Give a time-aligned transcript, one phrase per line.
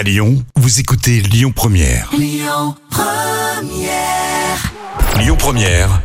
[0.00, 2.08] À Lyon, vous écoutez Lyon Première.
[2.16, 4.72] Lyon Première.
[5.18, 6.00] Lyon Première.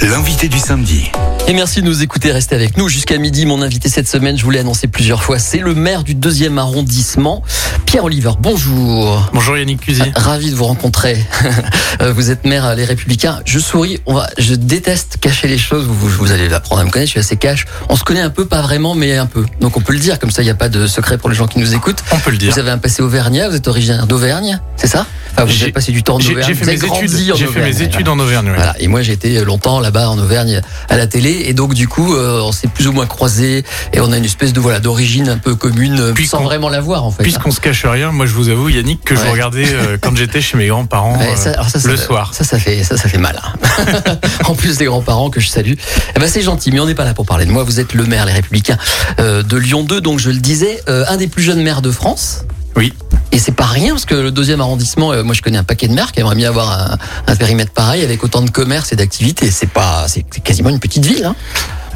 [0.00, 1.12] L'invité du samedi.
[1.48, 3.46] Et merci de nous écouter, restez avec nous jusqu'à midi.
[3.46, 6.56] Mon invité cette semaine, je vous l'ai annoncé plusieurs fois, c'est le maire du deuxième
[6.56, 7.42] arrondissement,
[7.84, 8.30] Pierre Oliver.
[8.40, 9.28] Bonjour.
[9.34, 10.02] Bonjour Yannick Cusy.
[10.14, 11.24] Ravi de vous rencontrer.
[12.00, 13.40] Euh, vous êtes maire Les Républicains.
[13.44, 14.00] Je souris.
[14.06, 15.84] On va, je déteste cacher les choses.
[15.84, 17.08] Vous, vous allez apprendre à me connaître.
[17.08, 17.66] Je suis assez cash.
[17.90, 19.44] On se connaît un peu, pas vraiment, mais un peu.
[19.60, 20.18] Donc on peut le dire.
[20.18, 22.02] Comme ça, il n'y a pas de secret pour les gens qui nous écoutent.
[22.10, 22.50] On peut le dire.
[22.50, 23.50] Vous avez un passé auvergnat.
[23.50, 25.06] Vous êtes originaire d'Auvergne, c'est ça?
[25.32, 26.44] Enfin, Vous J'ai- avez passé du temps en Auvergne.
[26.46, 28.46] j'ai fait, mes études, j'ai fait mes études en Auvergne.
[28.48, 28.54] oui.
[28.56, 28.74] Voilà.
[28.80, 32.14] Et moi, j'ai été longtemps là-bas en Auvergne à la télé, et donc du coup,
[32.14, 35.28] euh, on s'est plus ou moins croisés, et on a une espèce de voilà d'origine
[35.28, 37.22] un peu commune, euh, Puisqu'on- sans vraiment la voir en fait.
[37.22, 40.40] Puisqu'on se cache rien, moi je vous avoue Yannick que je regardais euh, quand j'étais
[40.40, 41.52] chez mes grands-parents Ouais, euh,
[41.84, 42.32] le soir.
[42.34, 43.40] Ça, ça fait, ça, ça fait mal.
[43.42, 44.16] hein.
[44.44, 45.74] en plus des grands-parents que je salue.
[46.16, 47.62] Eh ben, c'est gentil, mais on n'est pas là pour parler de moi.
[47.64, 48.76] Vous êtes le maire, les Républicains
[49.20, 51.90] euh, de Lyon 2, donc je le disais, euh, un des plus jeunes maires de
[51.90, 52.44] France.
[52.76, 52.92] Oui.
[53.32, 55.88] Et c'est pas rien parce que le deuxième arrondissement, euh, moi je connais un paquet
[55.88, 58.96] de maires qui aimeraient bien avoir un, un périmètre pareil avec autant de commerce et
[58.96, 59.50] d'activités.
[59.50, 61.24] C'est pas, c'est quasiment une petite ville.
[61.24, 61.36] Hein.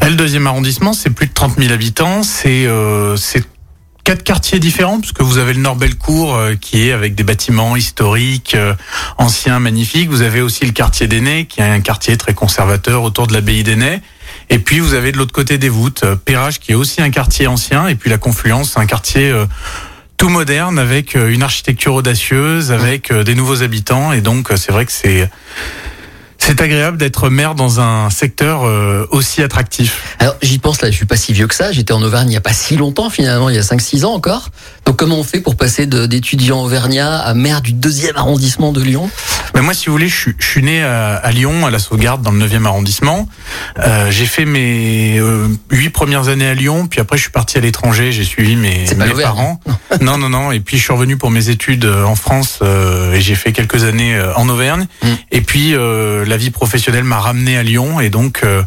[0.03, 2.23] Le deuxième arrondissement, c'est plus de 30 000 habitants.
[2.23, 3.45] C'est euh, c'est
[4.07, 8.55] quatre quartiers différents, puisque vous avez le Nord-Bellecour euh, qui est avec des bâtiments historiques,
[8.55, 8.73] euh,
[9.19, 10.09] anciens, magnifiques.
[10.09, 13.65] Vous avez aussi le quartier d'Aînay, qui est un quartier très conservateur autour de l'abbaye
[13.65, 14.01] d'Aînay.
[14.49, 17.11] Et puis vous avez de l'autre côté des voûtes, euh, Perrache, qui est aussi un
[17.11, 17.89] quartier ancien.
[17.89, 19.47] Et puis la Confluence, un quartier euh,
[20.17, 24.13] tout moderne, avec euh, une architecture audacieuse, avec euh, des nouveaux habitants.
[24.13, 25.31] Et donc euh, c'est vrai que c'est...
[26.39, 28.63] C'est agréable d'être maire dans un secteur
[29.11, 30.17] aussi attractif.
[30.21, 31.73] Alors j'y pense là, je suis pas si vieux que ça.
[31.73, 34.13] J'étais en Auvergne il y a pas si longtemps finalement, il y a 5-6 ans
[34.13, 34.51] encore.
[34.87, 39.11] Donc comment on fait pour passer d'étudiant auvergnat à maire du deuxième arrondissement de Lyon?
[39.55, 41.79] Mais moi, si vous voulez, je suis, je suis né à, à Lyon, à la
[41.79, 43.29] Sauvegarde, dans le 9e arrondissement.
[43.79, 47.59] Euh, j'ai fait mes euh, huit premières années à Lyon, puis après, je suis parti
[47.59, 48.13] à l'étranger.
[48.13, 48.87] J'ai suivi mes,
[49.23, 49.61] parents.
[50.01, 50.53] non, non, non.
[50.53, 53.53] Et puis, je suis revenu pour mes études euh, en France euh, et j'ai fait
[53.53, 54.87] quelques années en Auvergne.
[55.03, 55.09] Mm.
[55.33, 58.63] Et puis, euh, la vie professionnelle m'a ramené à Lyon, et donc euh,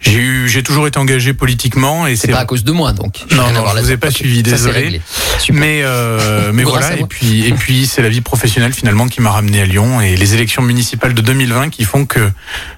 [0.00, 2.06] j'ai eu, j'ai toujours été engagé politiquement.
[2.06, 3.24] Et C'est pas à cause de moi donc.
[3.32, 5.00] Non, non, je vous ai pas suivi, désolé.
[5.52, 9.20] Mais euh, mais Grâce voilà et puis et puis c'est la vie professionnelle finalement qui
[9.20, 12.30] m'a ramené à Lyon et les élections municipales de 2020 qui font que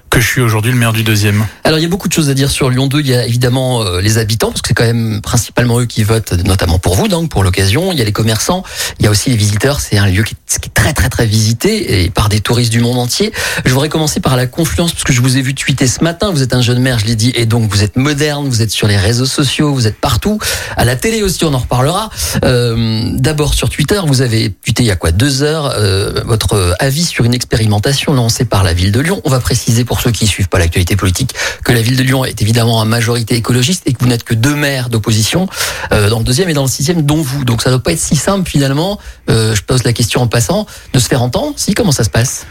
[0.09, 1.45] que je suis aujourd'hui le maire du deuxième.
[1.63, 2.99] Alors il y a beaucoup de choses à dire sur Lyon 2.
[2.99, 6.03] Il y a évidemment euh, les habitants, parce que c'est quand même principalement eux qui
[6.03, 7.91] votent, notamment pour vous, donc pour l'occasion.
[7.91, 8.63] Il y a les commerçants,
[8.99, 9.79] il y a aussi les visiteurs.
[9.79, 12.97] C'est un lieu qui est, très très très visité et par des touristes du monde
[12.97, 13.31] entier.
[13.65, 16.31] Je voudrais commencer par la confluence, parce que je vous ai vu tweeter ce matin.
[16.31, 18.71] Vous êtes un jeune maire, je l'ai dit, et donc vous êtes moderne, vous êtes
[18.71, 20.39] sur les réseaux sociaux, vous êtes partout,
[20.75, 22.09] à la télé aussi, on en reparlera.
[22.43, 26.75] Euh, D'abord sur Twitter, vous avez tweeté il y a quoi deux heures euh, votre
[26.79, 29.21] avis sur une expérimentation lancée par la ville de Lyon.
[29.23, 31.33] On va préciser pour ceux qui suivent pas l'actualité politique
[31.63, 34.33] que la ville de Lyon est évidemment en majorité écologiste et que vous n'êtes que
[34.33, 35.47] deux maires d'opposition
[35.91, 37.45] euh, dans le deuxième et dans le sixième, dont vous.
[37.45, 38.99] Donc ça doit pas être si simple finalement.
[39.29, 41.53] Euh, je pose la question en passant de se faire entendre.
[41.55, 42.45] Si comment ça se passe?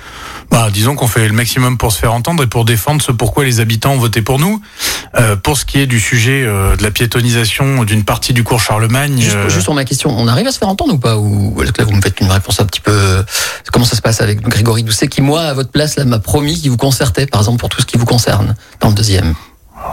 [0.51, 3.45] Bah, disons qu'on fait le maximum pour se faire entendre et pour défendre ce pourquoi
[3.45, 4.61] les habitants ont voté pour nous.
[5.15, 8.61] Euh, pour ce qui est du sujet euh, de la piétonisation d'une partie du cours
[8.61, 11.17] Charlemagne, Juste, euh, juste sur ma question, on arrive à se faire entendre ou pas
[11.17, 13.25] Ou est-ce que là vous me faites une réponse un petit peu
[13.73, 16.61] Comment ça se passe avec Grégory Doucet qui moi à votre place là m'a promis
[16.61, 19.35] qu'il vous concertait par exemple pour tout ce qui vous concerne dans le deuxième?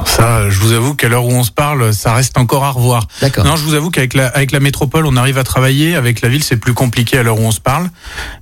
[0.06, 3.08] Ça, je vous avoue qu'à l'heure où on se parle, ça reste encore à revoir.
[3.22, 3.46] D'accord.
[3.46, 5.96] Non, je vous avoue qu'avec la, avec la métropole, on arrive à travailler.
[5.96, 7.90] Avec la ville, c'est plus compliqué à l'heure où on se parle.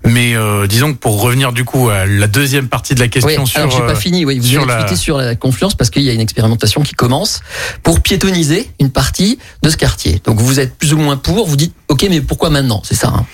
[0.06, 3.42] Mais euh, disons que pour revenir du coup à la deuxième partie de la question
[3.44, 4.26] Oui, sur, alors j'ai pas euh, fini.
[4.26, 6.94] Oui, vous sur avez la- sur la confiance parce qu'il y a une expérimentation qui
[6.94, 7.42] commence
[7.84, 10.22] pour piétoniser une partie de ce quartier.
[10.26, 11.48] Donc vous êtes plus ou moins pour.
[11.48, 12.82] Vous dites ok, mais pourquoi maintenant?
[12.86, 13.08] C'est ça.
[13.10, 13.26] hein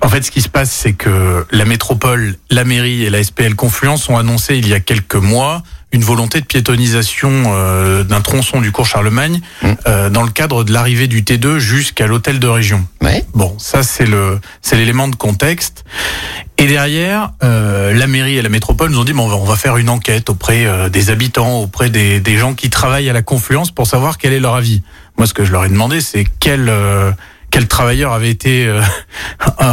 [0.00, 3.54] en fait, ce qui se passe, c'est que la métropole, la mairie et la SPL
[3.54, 8.60] Confluence ont annoncé il y a quelques mois une volonté de piétonisation euh, d'un tronçon
[8.60, 9.68] du cours Charlemagne Mm.
[9.86, 12.84] euh, dans le cadre de l'arrivée du T2 jusqu'à l'hôtel de région.
[13.02, 13.24] ouais.
[13.34, 15.84] Bon, ça c'est le c'est l'élément de contexte.
[16.58, 19.44] Et derrière, euh, la mairie et la métropole nous ont dit bon, on va, on
[19.44, 23.12] va faire une enquête auprès euh, des habitants, auprès des, des gens qui travaillent à
[23.12, 24.82] la confluence pour savoir quel est leur avis.
[25.18, 27.10] Moi, ce que je leur ai demandé, c'est quel euh,
[27.52, 28.82] quel travailleur avait été euh,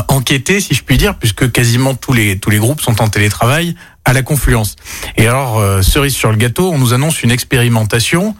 [0.09, 3.73] enquêté, si je puis dire, puisque quasiment tous les tous les groupes sont en télétravail
[4.05, 4.75] à la confluence.
[5.17, 8.35] Et alors, euh, cerise sur le gâteau, on nous annonce une expérimentation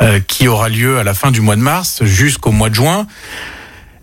[0.00, 3.06] euh, qui aura lieu à la fin du mois de mars jusqu'au mois de juin.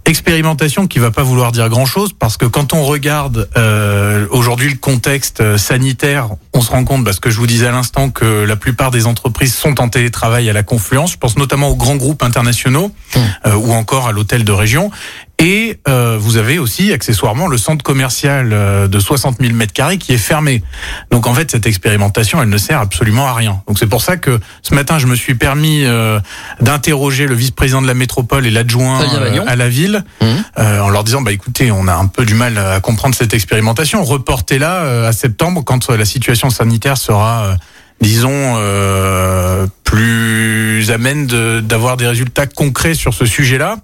[0.05, 4.69] Expérimentation qui va pas vouloir dire grand chose parce que quand on regarde euh, aujourd'hui
[4.69, 8.09] le contexte euh, sanitaire, on se rend compte, parce que je vous disais à l'instant
[8.09, 11.11] que la plupart des entreprises sont en télétravail à la confluence.
[11.13, 13.19] Je pense notamment aux grands groupes internationaux Mmh.
[13.45, 14.89] euh, ou encore à l'hôtel de région.
[15.43, 19.97] Et euh, vous avez aussi accessoirement le centre commercial euh, de 60 000 mètres carrés
[19.97, 20.61] qui est fermé.
[21.09, 23.63] Donc en fait, cette expérimentation, elle ne sert absolument à rien.
[23.67, 26.19] Donc c'est pour ça que ce matin, je me suis permis euh,
[26.59, 29.43] d'interroger le vice-président de la métropole et l'adjoint Bagnon.
[29.47, 30.43] à la ville, Mhm.
[30.59, 33.33] euh, en leur disant, bah écoutez, on a un peu du mal à comprendre cette
[33.33, 34.03] expérimentation.
[34.03, 37.55] Reportez-la euh, à septembre quand euh, la situation sanitaire sera, euh,
[37.99, 43.77] disons, euh, plus amène de- d'avoir des résultats concrets sur ce sujet-là.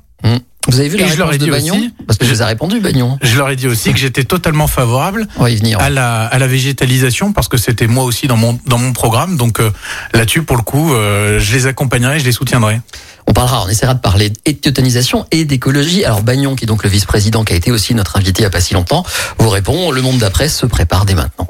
[0.68, 2.26] Vous avez vu Et la je leur ai réponse de dit Bagnon aussi- Parce que
[2.26, 3.18] je vous ai répondu, Bagnon.
[3.22, 5.80] Je leur ai dit aussi que j'étais totalement favorable venir.
[5.80, 9.38] à la, à la végétalisation parce que c'était moi aussi dans mon, dans mon programme.
[9.38, 9.72] Donc euh,
[10.14, 12.82] là-dessus, pour le coup, euh, je les accompagnerai, je les soutiendrai.
[13.28, 16.04] On parlera, on essaiera de parler d'éthiotonisation et d'écologie.
[16.06, 18.48] Alors Bagnon, qui est donc le vice-président, qui a été aussi notre invité il n'y
[18.48, 19.06] a pas si longtemps,
[19.38, 21.48] vous répond, le monde d'après se prépare dès maintenant.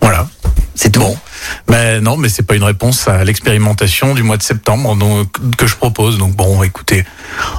[0.00, 0.28] Voilà.
[0.74, 1.00] C'est tout.
[1.00, 1.16] Bon.
[1.68, 5.66] Ben non, mais c'est pas une réponse à l'expérimentation du mois de septembre donc, que
[5.66, 6.18] je propose.
[6.18, 7.04] Donc bon, écoutez,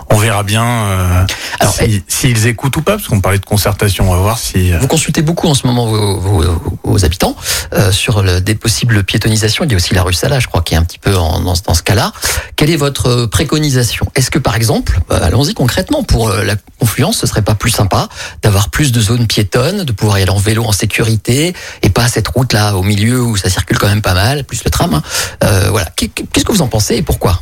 [0.09, 1.25] on verra bien euh,
[1.59, 4.09] Alors, si- s'ils écoutent ou pas, parce qu'on parlait de concertation.
[4.09, 4.73] On va voir si.
[4.73, 7.35] euh, Vous consultez beaucoup en ce moment vos, vos- vos habitants
[7.73, 9.63] euh, sur le, des possibles piétonisations.
[9.65, 11.39] Il y a aussi la rue Sala, je crois, qui est un petit peu en,
[11.39, 12.11] dans, ce- dans ce cas-là.
[12.55, 14.07] Quelle est votre préconisation?
[14.15, 18.09] Est-ce que, par exemple, euh, allons-y concrètement, pour la confluence, ce serait pas plus sympa
[18.41, 22.07] d'avoir plus de zones piétonnes, de pouvoir y aller en vélo en sécurité et pas
[22.07, 24.93] cette route-là au milieu où ça circule quand même pas mal, plus le tram.
[24.93, 25.03] hein.
[25.43, 25.87] Euh, voilà.
[25.95, 27.41] Qu'est- Qu'est-ce que vous en pensez et pourquoi?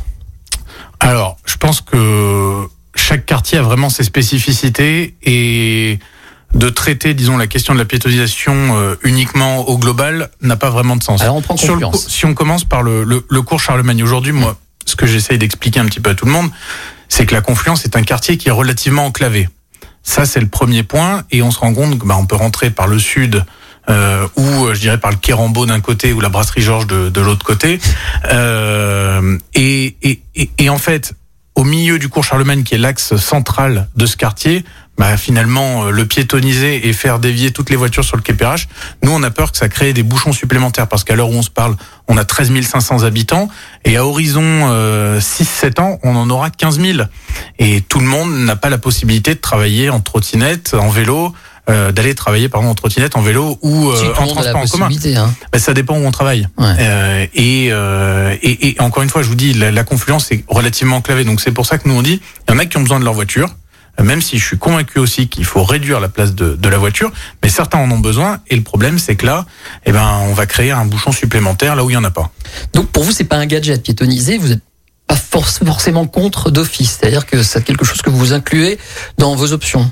[1.00, 5.98] Alors, je pense que chaque quartier a vraiment ses spécificités et
[6.54, 10.94] de traiter, disons, la question de la piétonisation euh, uniquement au global n'a pas vraiment
[10.96, 11.20] de sens.
[11.20, 14.32] Alors on prend Sur le si on commence par le, le, le cours Charlemagne, aujourd'hui,
[14.32, 14.56] moi,
[14.86, 16.48] ce que j'essaye d'expliquer un petit peu à tout le monde,
[17.08, 19.48] c'est que la Confluence est un quartier qui est relativement enclavé.
[20.04, 22.70] Ça, c'est le premier point, et on se rend compte que bah, on peut rentrer
[22.70, 23.44] par le sud.
[23.88, 27.10] Euh, ou euh, je dirais par le Kérambeau d'un côté ou la brasserie Georges de,
[27.10, 27.80] de l'autre côté.
[28.32, 31.14] Euh, et, et, et, et en fait
[31.54, 34.64] au milieu du cours Charlemagne qui est l'axe central de ce quartier
[34.96, 38.34] bah, finalement euh, le piétoniser et faire dévier toutes les voitures sur le quai
[39.02, 40.86] nous on a peur que ça crée des bouchons supplémentaires.
[40.86, 41.76] Parce qu'à l'heure où on se parle,
[42.06, 43.48] on a 13 500 habitants.
[43.84, 46.98] Et à horizon euh, 6-7 ans, on en aura 15 000
[47.58, 51.34] et tout le monde n'a pas la possibilité de travailler en trottinette, en vélo,
[51.70, 54.88] euh, d'aller travailler pardon en trottinette, en vélo ou euh, en transport en commun.
[55.16, 55.34] Hein.
[55.52, 56.46] Ben, ça dépend où on travaille.
[56.58, 56.66] Ouais.
[56.78, 60.44] Euh, et, euh, et, et encore une fois, je vous dis, la, la confluence est
[60.48, 61.24] relativement enclavée.
[61.24, 63.00] Donc c'est pour ça que nous on dit, il y en a qui ont besoin
[63.00, 63.48] de leur voiture.
[63.98, 66.76] euh, Même si je suis convaincu aussi qu'il faut réduire la place de, de la
[66.78, 67.10] voiture,
[67.42, 68.40] mais certains en ont besoin.
[68.48, 69.46] Et le problème, c'est que là,
[69.86, 72.30] eh ben, on va créer un bouchon supplémentaire là où il y en a pas.
[72.74, 74.62] Donc pour vous, c'est pas un gadget piétonisé, vous êtes
[75.06, 78.78] pas forc- forcément contre d'office, c'est-à-dire que c'est quelque chose que vous incluez
[79.18, 79.90] dans vos options.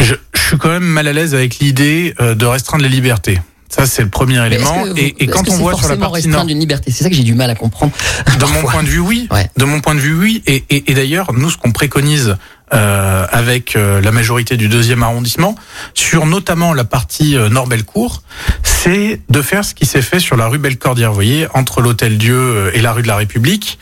[0.00, 3.40] Je, je suis quand même mal à l'aise avec l'idée euh, de restreindre les libertés.
[3.68, 4.84] Ça, c'est le premier Mais élément.
[4.86, 7.10] vous- Et, et quand on voit sur la partie restreindre nord, une liberté, c'est ça
[7.10, 7.92] que j'ai du mal à comprendre.
[8.38, 9.26] De mon point de vue, oui.
[9.30, 9.50] Ouais.
[9.56, 10.42] De mon point de vue, oui.
[10.46, 12.36] Et, et, et d'ailleurs, nous, ce qu'on préconise
[12.72, 15.56] euh, avec euh, la majorité du deuxième arrondissement,
[15.94, 18.22] sur notamment la partie euh, Nord-Bellecour,
[18.62, 22.18] c'est de faire ce qui s'est fait sur la rue Bellecordière, vous voyez, entre l'Hôtel
[22.18, 23.78] Dieu euh, et la rue de la République,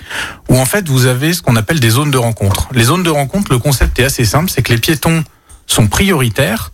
[0.48, 2.68] où en fait, vous avez ce qu'on appelle des zones de rencontre.
[2.72, 5.24] Les zones de rencontre, le concept est assez simple, c'est que les piétons
[5.66, 6.72] sont prioritaires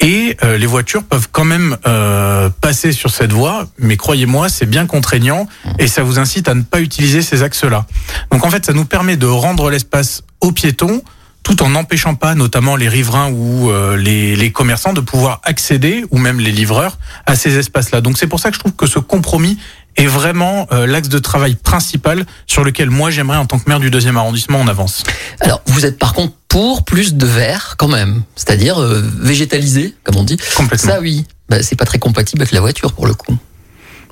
[0.00, 4.66] et euh, les voitures peuvent quand même euh, passer sur cette voie, mais croyez-moi, c'est
[4.66, 5.46] bien contraignant
[5.78, 7.86] et ça vous incite à ne pas utiliser ces axes-là.
[8.32, 11.02] Donc en fait, ça nous permet de rendre l'espace aux piétons
[11.42, 16.04] tout en n'empêchant pas notamment les riverains ou euh, les, les commerçants de pouvoir accéder,
[16.10, 18.00] ou même les livreurs, à ces espaces-là.
[18.00, 19.58] Donc c'est pour ça que je trouve que ce compromis
[19.96, 23.90] est vraiment l'axe de travail principal sur lequel moi j'aimerais en tant que maire du
[23.90, 25.02] deuxième arrondissement on avance.
[25.40, 30.16] Alors vous êtes par contre pour plus de verre quand même, c'est-à-dire euh, végétalisé, comme
[30.16, 30.36] on dit.
[30.56, 30.92] Complètement.
[30.94, 33.38] Ça oui, bah, c'est pas très compatible avec la voiture pour le coup.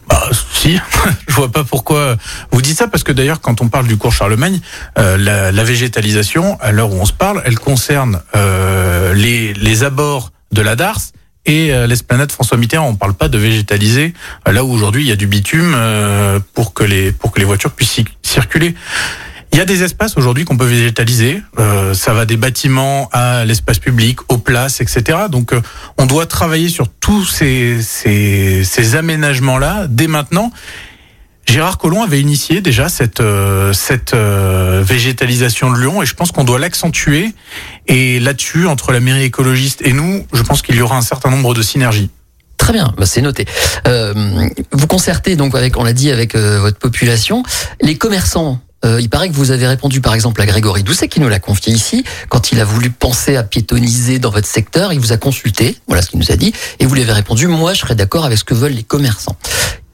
[0.08, 0.78] Bah, si,
[1.28, 2.16] je vois pas pourquoi
[2.50, 4.60] vous dites ça parce que d'ailleurs quand on parle du cours Charlemagne,
[4.98, 9.82] euh, la, la végétalisation à l'heure où on se parle, elle concerne euh, les, les
[9.84, 11.12] abords de la Darse
[11.44, 12.88] et euh, l'esplanade François Mitterrand.
[12.88, 14.14] On parle pas de végétaliser
[14.46, 17.38] euh, là où aujourd'hui il y a du bitume euh, pour que les pour que
[17.40, 18.74] les voitures puissent ci- circuler.
[19.52, 21.42] Il y a des espaces aujourd'hui qu'on peut végétaliser.
[21.58, 25.18] Euh, ça va des bâtiments à l'espace public, aux places, etc.
[25.30, 25.60] Donc, euh,
[25.96, 30.52] on doit travailler sur tous ces, ces, ces aménagements-là dès maintenant.
[31.48, 36.30] Gérard Collomb avait initié déjà cette, euh, cette euh, végétalisation de Lyon et je pense
[36.30, 37.32] qu'on doit l'accentuer.
[37.86, 41.30] Et là-dessus, entre la mairie écologiste et nous, je pense qu'il y aura un certain
[41.30, 42.10] nombre de synergies.
[42.58, 43.46] Très bien, bah, c'est noté.
[43.86, 44.12] Euh,
[44.72, 47.42] vous concertez donc avec, on l'a dit, avec euh, votre population.
[47.80, 51.20] Les commerçants, euh, il paraît que vous avez répondu par exemple à Grégory Doucet qui
[51.20, 55.00] nous l'a confié ici, quand il a voulu penser à piétoniser dans votre secteur, il
[55.00, 57.74] vous a consulté, voilà ce qu'il nous a dit, et vous lui avez répondu, moi
[57.74, 59.36] je serais d'accord avec ce que veulent les commerçants.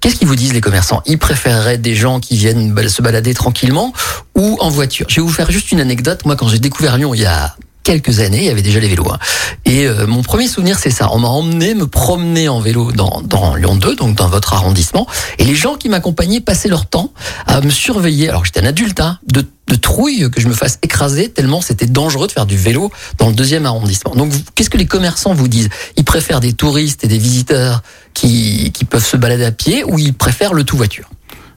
[0.00, 1.02] Qu'est-ce qu'ils vous disent les commerçants?
[1.06, 3.94] Ils préféreraient des gens qui viennent se balader tranquillement
[4.34, 5.06] ou en voiture.
[5.08, 6.26] Je vais vous faire juste une anecdote.
[6.26, 8.88] Moi, quand j'ai découvert Lyon il y a quelques années, il y avait déjà les
[8.88, 9.08] vélos.
[9.08, 9.18] hein.
[9.64, 11.10] Et euh, mon premier souvenir, c'est ça.
[11.12, 15.06] On m'a emmené me promener en vélo dans, dans Lyon 2, donc dans votre arrondissement.
[15.38, 17.12] Et les gens qui m'accompagnaient passaient leur temps
[17.46, 18.28] à me surveiller.
[18.28, 21.86] Alors j'étais un adulte, hein, de, de trouille que je me fasse écraser tellement c'était
[21.86, 24.14] dangereux de faire du vélo dans le deuxième arrondissement.
[24.14, 25.68] Donc, qu'est-ce que les commerçants vous disent?
[25.96, 27.82] Ils préfèrent des touristes et des visiteurs
[28.14, 31.08] qui, qui peuvent se balader à pied ou ils préfèrent le tout voiture?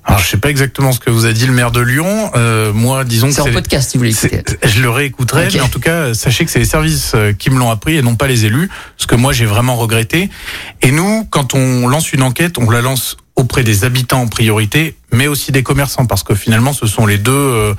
[0.07, 2.31] Alors, je sais pas exactement ce que vous a dit le maire de Lyon.
[2.35, 5.67] Euh, moi, disons que C'est en podcast si vous c'est- je le réécouterai, mais en
[5.67, 8.27] tout cas, sachez que c'est les services euh, qui me l'ont appris et non pas
[8.27, 10.29] les élus, ce que moi j'ai vraiment regretté.
[10.81, 14.95] Et nous, quand on lance une enquête, on la lance auprès des habitants en priorité,
[15.11, 17.73] mais aussi des commerçants, parce que finalement, ce sont les deux, euh,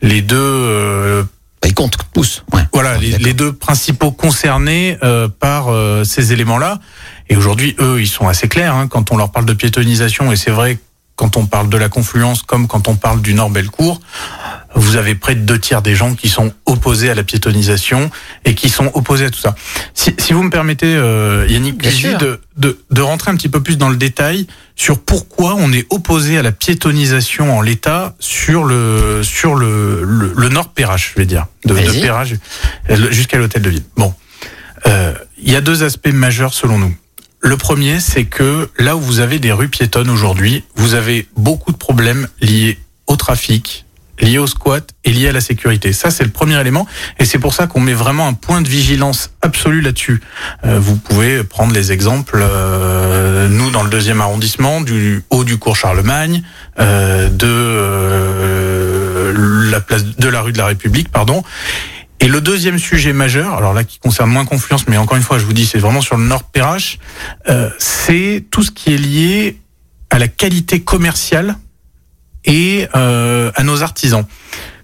[0.00, 1.22] les deux euh,
[1.60, 2.44] Bah, ils comptent tous.
[2.52, 2.62] Ouais.
[2.72, 6.80] voilà, les deux principaux concernés euh, par euh, ces éléments-là.
[7.28, 10.32] Et aujourd'hui, eux, ils sont assez clairs hein, quand on leur parle de piétonisation.
[10.32, 10.78] Et c'est vrai,
[11.16, 14.00] quand on parle de la confluence, comme quand on parle du Nord-Bellecour,
[14.74, 18.10] vous avez près de deux tiers des gens qui sont opposés à la piétonisation
[18.44, 19.54] et qui sont opposés à tout ça.
[19.94, 21.78] Si, si vous me permettez, euh, Yannick,
[22.18, 25.86] de, de, de rentrer un petit peu plus dans le détail sur pourquoi on est
[25.90, 31.20] opposé à la piétonisation en l'état sur le sur le, le, le Nord Perrache, je
[31.20, 31.74] vais dire, de.
[32.02, 32.34] Perrache
[33.10, 33.84] jusqu'à l'hôtel de ville.
[33.96, 34.12] Bon,
[34.86, 36.94] Euh, il y a deux aspects majeurs selon nous.
[37.44, 41.72] Le premier, c'est que là où vous avez des rues piétonnes aujourd'hui, vous avez beaucoup
[41.72, 43.84] de problèmes liés au trafic,
[44.18, 45.92] liés au squat et liés à la sécurité.
[45.92, 46.86] Ça, c'est le premier élément.
[47.18, 50.22] Et c'est pour ça qu'on met vraiment un point de vigilance absolu là-dessus.
[50.64, 55.58] Euh, vous pouvez prendre les exemples, euh, nous, dans le deuxième arrondissement, du haut du
[55.58, 56.42] cours Charlemagne,
[56.80, 58.14] euh, de
[59.70, 61.44] la place de la rue de la République, pardon.
[62.20, 65.38] Et le deuxième sujet majeur, alors là qui concerne moins Confluence, mais encore une fois,
[65.38, 66.98] je vous dis, c'est vraiment sur le Nord Perrache,
[67.48, 69.58] euh, c'est tout ce qui est lié
[70.10, 71.56] à la qualité commerciale
[72.44, 74.24] et euh, à nos artisans.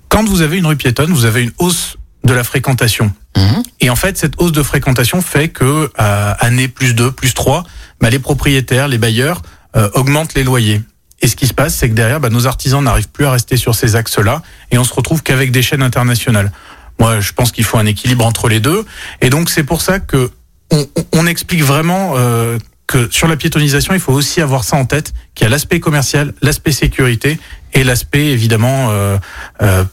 [0.08, 3.12] Quand vous avez une rue piétonne, vous avez une hausse de la fréquentation.
[3.36, 3.62] Mhm.
[3.80, 7.64] Et en fait, cette hausse de fréquentation fait que à année plus 2, plus 3,
[8.00, 9.42] bah, les propriétaires, les bailleurs
[9.76, 10.82] euh, augmentent les loyers.
[11.22, 13.56] Et ce qui se passe, c'est que derrière, bah, nos artisans n'arrivent plus à rester
[13.56, 16.50] sur ces axes-là, et on se retrouve qu'avec des chaînes internationales.
[17.00, 18.84] Moi, je pense qu'il faut un équilibre entre les deux,
[19.20, 20.30] et donc c'est pour ça que
[21.12, 25.12] on, explique vraiment euh, que sur la piétonisation, il faut aussi avoir ça en tête,
[25.34, 27.40] qu'il y a l'aspect commercial, l'aspect sécurité
[27.74, 29.18] et l'aspect évidemment euh,
[29.62, 29.84] euh,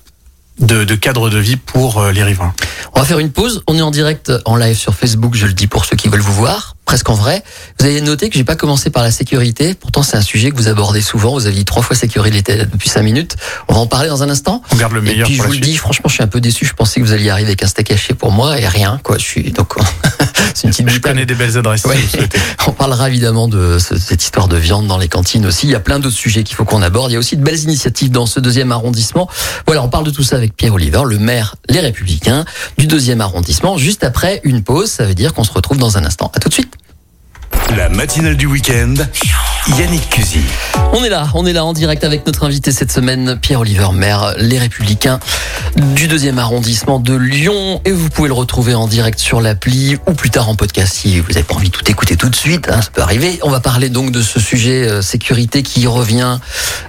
[0.59, 2.53] de, de cadre de vie pour les riverains.
[2.93, 3.63] On va faire une pause.
[3.67, 6.19] On est en direct en live sur Facebook, je le dis pour ceux qui veulent
[6.19, 7.43] vous voir, presque en vrai.
[7.79, 9.75] Vous avez noté que j'ai pas commencé par la sécurité.
[9.75, 11.33] Pourtant, c'est un sujet que vous abordez souvent.
[11.33, 13.35] Vous avez dit trois fois sécurité depuis cinq minutes.
[13.67, 14.63] On va en parler dans un instant.
[14.71, 16.39] On garde le Et meilleur puis je vous le dis, franchement, je suis un peu
[16.41, 16.65] déçu.
[16.65, 19.17] Je pensais que vous alliez arriver avec un steak haché pour moi et rien, quoi.
[19.17, 19.73] Je suis donc
[20.53, 21.83] c'est une petite Je connais des belles adresses.
[21.83, 21.97] Ouais.
[22.09, 22.17] si.
[22.67, 25.67] On parlera évidemment de ce- cette histoire de viande dans les cantines aussi.
[25.67, 27.11] Il y a plein d'autres sujets qu'il faut qu'on aborde.
[27.11, 29.29] Il y a aussi de belles initiatives dans ce deuxième arrondissement.
[29.65, 32.45] Voilà, on parle de tout ça avec Pierre Oliver, le maire Les Républicains
[32.77, 33.77] du deuxième arrondissement.
[33.77, 36.31] Juste après une pause, ça veut dire qu'on se retrouve dans un instant.
[36.33, 36.73] À tout de suite.
[37.75, 38.93] La matinale du week-end.
[39.77, 40.39] Yannick Cusy.
[40.93, 44.35] On est là, on est là en direct avec notre invité cette semaine, Pierre-Oliver Maire,
[44.37, 45.19] Les Républicains
[45.75, 47.81] du deuxième arrondissement de Lyon.
[47.83, 51.19] Et vous pouvez le retrouver en direct sur l'appli ou plus tard en podcast si
[51.19, 53.39] vous n'avez pas envie de tout écouter tout de suite, hein, ça peut arriver.
[53.43, 56.39] On va parler donc de ce sujet euh, sécurité qui revient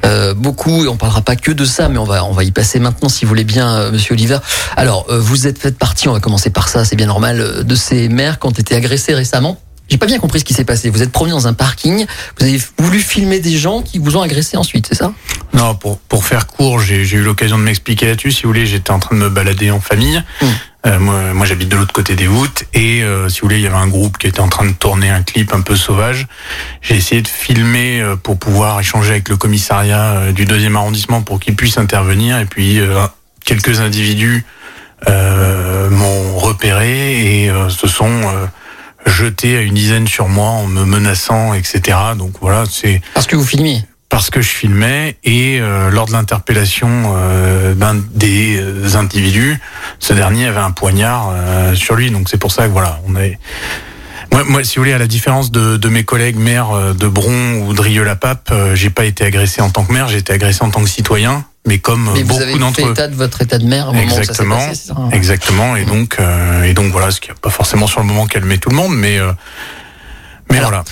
[0.05, 3.09] euh, beaucoup et on parlera pas que de ça, mais on va y passer maintenant
[3.09, 4.38] si vous voulez bien, euh, Monsieur Oliver.
[4.77, 8.09] Alors vous êtes fait partie, on va commencer par ça, c'est bien normal, de ces
[8.09, 9.59] maires qui ont été agressés récemment.
[9.88, 10.90] J'ai pas bien compris ce qui s'est passé.
[10.90, 12.07] Vous êtes promené dans un parking,
[12.38, 15.12] vous avez voulu filmer des gens qui vous ont agressé ensuite, c'est ça?
[15.54, 18.33] Non, pour, pour faire court, j'ai eu l'occasion de m'expliquer là-dessus.
[18.33, 20.23] Si vous voulez, j'étais en train de me balader en famille.
[20.42, 20.47] Mm.
[20.87, 22.64] Euh, moi, moi j'habite de l'autre côté des voûtes.
[22.75, 24.73] Et euh, si vous voulez, il y avait un groupe qui était en train de
[24.73, 26.26] tourner un clip un peu sauvage.
[26.83, 31.23] J'ai essayé de filmer euh, pour pouvoir échanger avec le commissariat euh, du deuxième arrondissement
[31.23, 32.38] pour qu'ils puissent intervenir.
[32.38, 33.07] Et puis, euh,
[33.45, 34.45] quelques individus
[35.09, 38.11] euh, m'ont repéré et euh, se sont
[39.09, 41.97] jetés à une dizaine sur moi en me menaçant, etc.
[42.17, 43.83] Donc voilà, c'est Parce que vous filmiez.
[44.09, 49.59] parce que je filmais et euh, lors de l'interpellation euh, d'un des euh, individus,
[49.99, 52.11] ce dernier avait un poignard euh, sur lui.
[52.11, 53.38] Donc c'est pour ça que voilà, on est.
[54.31, 57.09] Moi, moi, si vous voulez, à la différence de, de mes collègues maires euh, de
[57.09, 60.35] Bron ou de Rieux-la-Pape, euh, j'ai pas été agressé en tant que maire, j'ai été
[60.35, 62.91] agressé en tant que citoyen, mais comme euh, Mais vous avez beaucoup d'entre fait eux.
[62.93, 65.77] état de votre état de mère au moment où ça s'est Exactement, passé, ça exactement.
[65.77, 68.59] Et donc, euh, et donc voilà, ce qui a pas forcément sur le moment calmé
[68.59, 69.33] tout le monde, mais euh,
[70.50, 70.85] Mais Alors, voilà.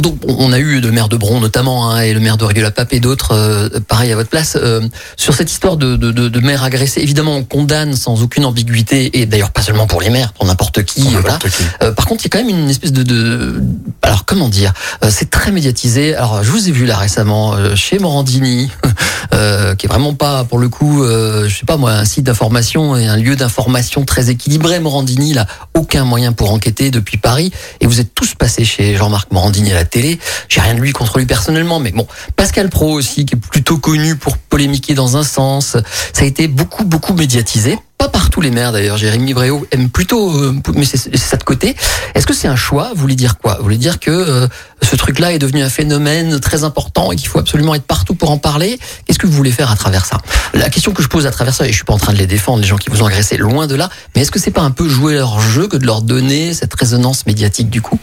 [0.00, 2.92] Donc, on a eu le maire de Bron notamment hein, et le maire de Rigueux-la-Pape
[2.92, 4.56] et d'autres, euh, pareil à votre place.
[4.60, 4.80] Euh,
[5.16, 9.20] sur cette histoire de, de, de, de maire agressé, évidemment, on condamne sans aucune ambiguïté,
[9.20, 11.02] et d'ailleurs pas seulement pour les maires, pour n'importe qui.
[11.02, 11.38] Pour voilà.
[11.38, 11.48] qui.
[11.82, 13.62] Euh, par contre, il y a quand même une espèce de, de
[14.02, 14.72] alors comment dire,
[15.04, 16.14] euh, c'est très médiatisé.
[16.14, 18.70] Alors, je vous ai vu là récemment euh, chez Morandini,
[19.34, 22.24] euh, qui est vraiment pas pour le coup, euh, je sais pas moi, un site
[22.24, 24.80] d'information et un lieu d'information très équilibré.
[24.80, 29.32] Morandini, là, aucun moyen pour enquêter depuis Paris, et vous êtes tous passés chez Jean-Marc
[29.32, 30.18] Morandini à la télé.
[30.48, 33.78] J'ai rien de lui contre lui personnellement, mais bon, Pascal Pro aussi, qui est plutôt
[33.78, 35.76] connu pour polémiquer dans un sens,
[36.12, 37.78] ça a été beaucoup beaucoup médiatisé.
[37.98, 38.98] Pas par tous les maires d'ailleurs.
[38.98, 41.74] Jérémy Bréau aime plutôt, euh, mais c'est ça de côté.
[42.14, 42.90] Est-ce que c'est un choix?
[42.94, 43.54] Vous voulez dire quoi?
[43.56, 44.46] Vous voulez dire que euh,
[44.82, 48.30] ce truc-là est devenu un phénomène très important et qu'il faut absolument être partout pour
[48.30, 48.78] en parler?
[49.06, 50.18] Qu'est-ce que vous voulez faire à travers ça?
[50.52, 52.18] La question que je pose à travers ça, et je suis pas en train de
[52.18, 54.50] les défendre, les gens qui vous ont agressé, loin de là, mais est-ce que c'est
[54.50, 57.98] pas un peu jouer leur jeu que de leur donner cette résonance médiatique du coup?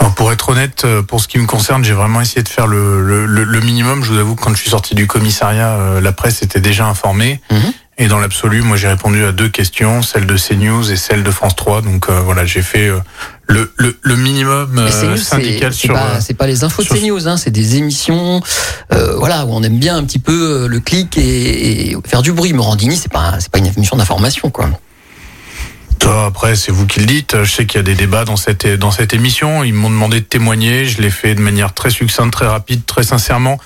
[0.00, 2.66] Alors, pour être honnête, euh, pour ce qui me concerne, j'ai vraiment essayé de faire
[2.66, 4.04] le, le, le- minimum.
[4.04, 6.86] Je vous avoue que quand je suis sorti du commissariat, euh, la presse était déjà
[6.86, 7.40] informée.
[7.50, 7.72] Mhm.
[8.00, 11.30] Et dans l'absolu, moi j'ai répondu à deux questions, celle de CNews et celle de
[11.32, 11.82] France 3.
[11.82, 13.00] Donc euh, voilà, j'ai fait euh,
[13.48, 15.94] le, le, le minimum euh, CNews, syndical c'est sur...
[15.94, 18.40] pas, euh, c'est pas les infos de CNews, hein, c'est des émissions,
[18.92, 22.22] euh, voilà, où on aime bien un petit peu euh, le clic et, et faire
[22.22, 22.52] du bruit.
[22.52, 24.70] Morandini, c'est pas, c'est pas une émission d'information, quoi.
[26.06, 27.42] Après, c'est vous qui le dites.
[27.42, 29.64] Je sais qu'il y a des débats dans cette, dans cette émission.
[29.64, 30.84] Ils m'ont demandé de témoigner.
[30.86, 33.58] Je l'ai fait de manière très succincte, très rapide, très sincèrement.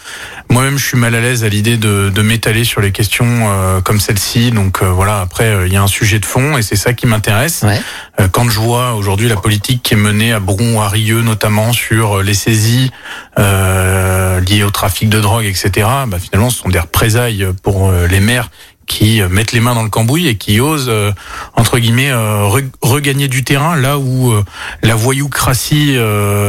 [0.48, 3.80] Moi-même, je suis mal à l'aise à l'idée de, de m'étaler sur les questions euh,
[3.80, 4.50] comme celle-ci.
[4.50, 6.92] Donc euh, voilà, après, euh, il y a un sujet de fond et c'est ça
[6.92, 7.62] qui m'intéresse.
[7.62, 7.80] Ouais.
[8.20, 11.72] Euh, Quand je vois aujourd'hui la politique qui est menée à Bron, à Rieux, notamment
[11.72, 12.90] sur les saisies
[13.38, 18.20] euh, liées au trafic de drogue, etc., bah, finalement, ce sont des représailles pour les
[18.20, 18.50] maires
[18.92, 21.10] qui euh, mettent les mains dans le cambouis et qui osent, euh,
[21.56, 24.32] entre guillemets, euh, re- regagner du terrain là où
[24.82, 25.96] la voyoucratie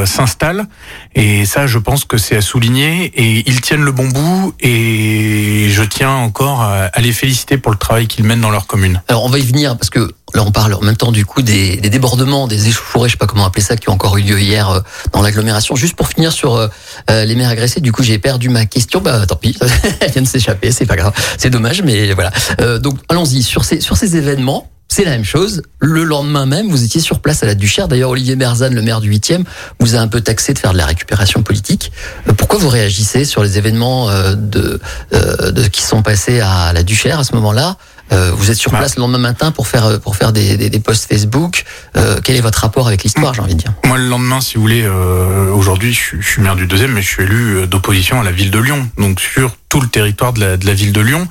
[0.06, 0.68] s'installe.
[1.16, 3.06] Et ça, je pense que c'est à souligner.
[3.16, 4.54] Et ils tiennent le bon bout.
[4.60, 9.02] Et je tiens encore à les féliciter pour le travail qu'ils mènent dans leur commune.
[9.08, 11.42] Alors on va y venir parce que là on parle en même temps du coup
[11.42, 14.22] des, des débordements, des échauffourées, je sais pas comment appeler ça, qui ont encore eu
[14.22, 14.80] lieu hier euh,
[15.12, 15.76] dans l'agglomération.
[15.76, 16.68] Juste pour finir sur euh,
[17.10, 19.02] euh, les maires agressés, du coup j'ai perdu ma question.
[19.02, 19.58] Bah tant pis,
[20.00, 22.32] elle vient de s'échapper, c'est pas grave, c'est dommage, mais voilà.
[22.62, 24.70] Euh, donc allons-y sur ces sur ces événements.
[24.90, 25.64] C'est la même chose.
[25.80, 27.88] Le lendemain même, vous étiez sur place à la Duchère.
[27.88, 29.44] D'ailleurs, Olivier Berzan, le maire du 8e,
[29.80, 31.92] vous a un peu taxé de faire de la récupération politique.
[32.28, 34.80] Euh, Pourquoi vous réagissez sur les événements euh, de,
[35.12, 37.78] de qui sont passés à la Duchère à ce moment-là?
[38.12, 38.80] Euh, Vous êtes sur Bah.
[38.80, 41.64] place le lendemain matin pour faire euh, pour faire des, des, des posts Facebook.
[41.96, 44.56] Euh, quel est votre rapport avec l'histoire, j'ai envie de dire Moi, le lendemain, si
[44.56, 47.56] vous voulez, euh, aujourd'hui, je, suis- je suis maire du deuxième, mais je suis élu
[47.60, 50.66] euh, d'opposition à la ville de Lyon, donc sur tout le territoire de la, de
[50.66, 51.28] la ville de Lyon.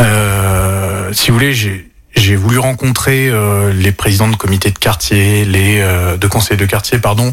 [0.00, 1.84] Euh, si vous voulez, j'ai
[2.16, 6.66] j'ai voulu rencontrer euh, les présidents de comités de quartier, les euh, de conseils de
[6.66, 7.32] quartier, pardon,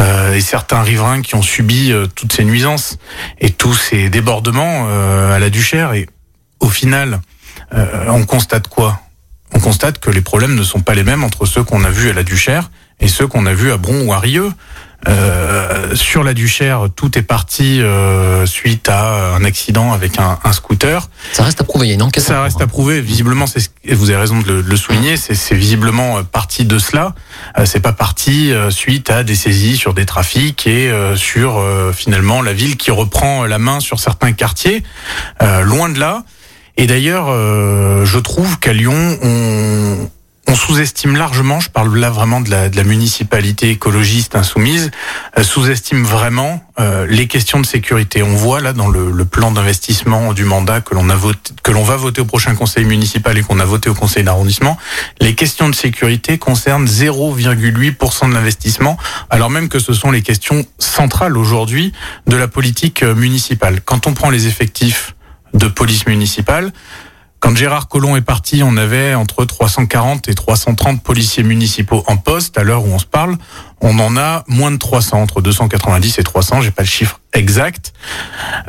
[0.00, 2.96] euh, et certains riverains qui ont subi toutes ces nuisances
[3.40, 5.92] et tous ces débordements euh, à la Duchère.
[5.92, 6.06] Et
[6.60, 7.20] au final,
[7.74, 9.00] euh, on constate quoi?
[9.54, 12.10] On constate que les problèmes ne sont pas les mêmes entre ceux qu'on a vus
[12.10, 14.50] à la Duchère et ceux qu'on a vus à Bron ou à Rieux.
[15.08, 20.52] Euh, sur la Duchère, tout est parti euh, suite à un accident avec un, un
[20.52, 21.08] scooter.
[21.32, 21.86] Ça reste à prouver.
[21.86, 22.22] Il y a une enquête.
[22.22, 22.64] en Ça reste hein.
[22.64, 23.00] à prouver.
[23.00, 25.16] Visiblement, c'est ce- et vous avez raison de le, de le souligner.
[25.16, 27.14] C'est c'est visiblement euh, parti de cela.
[27.58, 31.58] Euh, C'est pas parti euh, suite à des saisies sur des trafics et euh, sur
[31.58, 34.84] euh, finalement la ville qui reprend la main sur certains quartiers.
[35.42, 36.22] Euh, loin de là.
[36.76, 40.08] Et d'ailleurs, euh, je trouve qu'à Lyon, on,
[40.54, 44.90] sous-estime largement, je parle là vraiment de la, municipalité écologiste insoumise,
[45.36, 48.22] euh, sous-estime vraiment euh, les questions de sécurité.
[48.22, 51.06] On voit là dans le, plan d'investissement du mandat que l'on
[51.62, 54.78] que l'on va voter au prochain conseil municipal et qu'on a voté au conseil d'arrondissement,
[55.20, 58.96] les questions de sécurité concernent 0,8% de l'investissement,
[59.30, 61.92] alors même que ce sont les questions centrales aujourd'hui
[62.26, 63.80] de la politique euh, municipale.
[63.84, 65.14] Quand on prend les effectifs
[65.54, 66.72] de police municipale,
[67.42, 72.56] quand Gérard Collomb est parti, on avait entre 340 et 330 policiers municipaux en poste.
[72.56, 73.36] À l'heure où on se parle,
[73.82, 76.62] on en a moins de 300, entre 290 et 300.
[76.62, 77.92] J'ai pas le chiffre exact.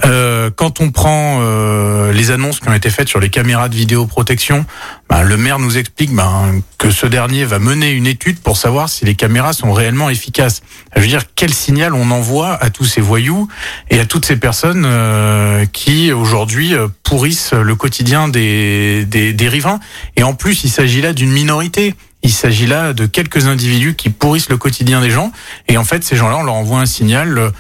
[0.06, 3.76] Euh, quand on prend euh, les annonces qui ont été faites sur les caméras de
[3.76, 4.66] vidéoprotection,
[5.10, 8.90] ben, le maire nous explique ben, que ce dernier va mener une étude pour savoir
[8.90, 10.62] si les caméras sont réellement efficaces.
[10.96, 13.48] Je veux dire, quel signal on envoie à tous ces voyous
[13.92, 19.48] et à toutes ces personnes euh, qui aujourd'hui euh, pourrissent le quotidien des, des, des
[19.48, 19.80] riverains.
[20.16, 21.94] Et en plus, il s'agit là d'une minorité.
[22.24, 25.32] Il s'agit là de quelques individus qui pourrissent le quotidien des gens.
[25.68, 27.52] Et en fait, ces gens-là, on leur envoie un signal euh,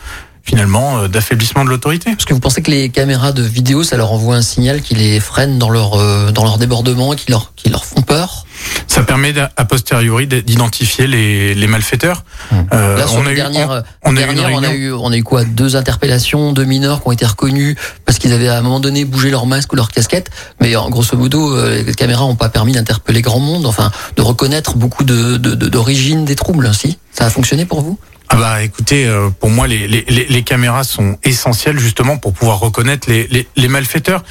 [0.44, 2.12] finalement euh, d'affaiblissement de l'autorité.
[2.12, 4.96] Parce que vous pensez que les caméras de vidéo, ça leur envoie un signal qui
[4.96, 8.46] les freine dans leur euh, dans leur débordement, qui leur qui leur font peur?
[8.88, 12.24] Ça permet a posteriori d'identifier les, les malfaiteurs.
[12.72, 14.72] Euh, Là, sur on, a eu, on, on a eu une dernières, on a réunion.
[14.72, 15.44] eu, on a eu quoi?
[15.44, 17.76] Deux interpellations, deux mineurs qui ont été reconnus
[18.06, 20.30] parce qu'ils avaient à un moment donné bougé leur masque ou leur casquette.
[20.62, 24.22] Mais en grosso modo, euh, les caméras n'ont pas permis d'interpeller grand monde, enfin, de
[24.22, 26.72] reconnaître beaucoup de de- de- d'origine des troubles.
[26.74, 26.98] Si?
[27.12, 27.98] Ça a fonctionné pour vous?
[28.30, 32.60] Ah bah écoutez, euh, pour moi les, les, les- caméras sont essentielles justement pour pouvoir
[32.60, 34.24] reconnaître les, les, les malfaiteurs.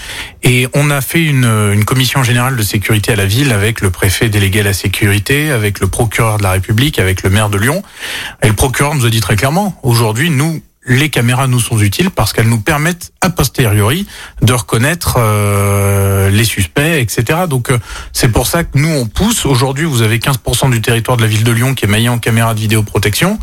[0.42, 3.90] Et on a fait une, une commission générale de sécurité à la ville avec le
[3.90, 7.58] préfet délégué à la sécurité, avec le procureur de la République, avec le maire de
[7.58, 7.82] Lyon.
[8.42, 12.10] Et le procureur nous a dit très clairement, aujourd'hui nous les caméras nous sont utiles
[12.10, 14.06] parce qu'elles nous permettent a posteriori
[14.40, 17.40] de reconnaître euh, les suspects, etc.
[17.48, 17.78] Donc euh,
[18.12, 19.46] c'est pour ça que nous on pousse.
[19.46, 22.18] Aujourd'hui, vous avez 15% du territoire de la ville de Lyon qui est maillé en
[22.18, 23.38] caméras de vidéoprotection.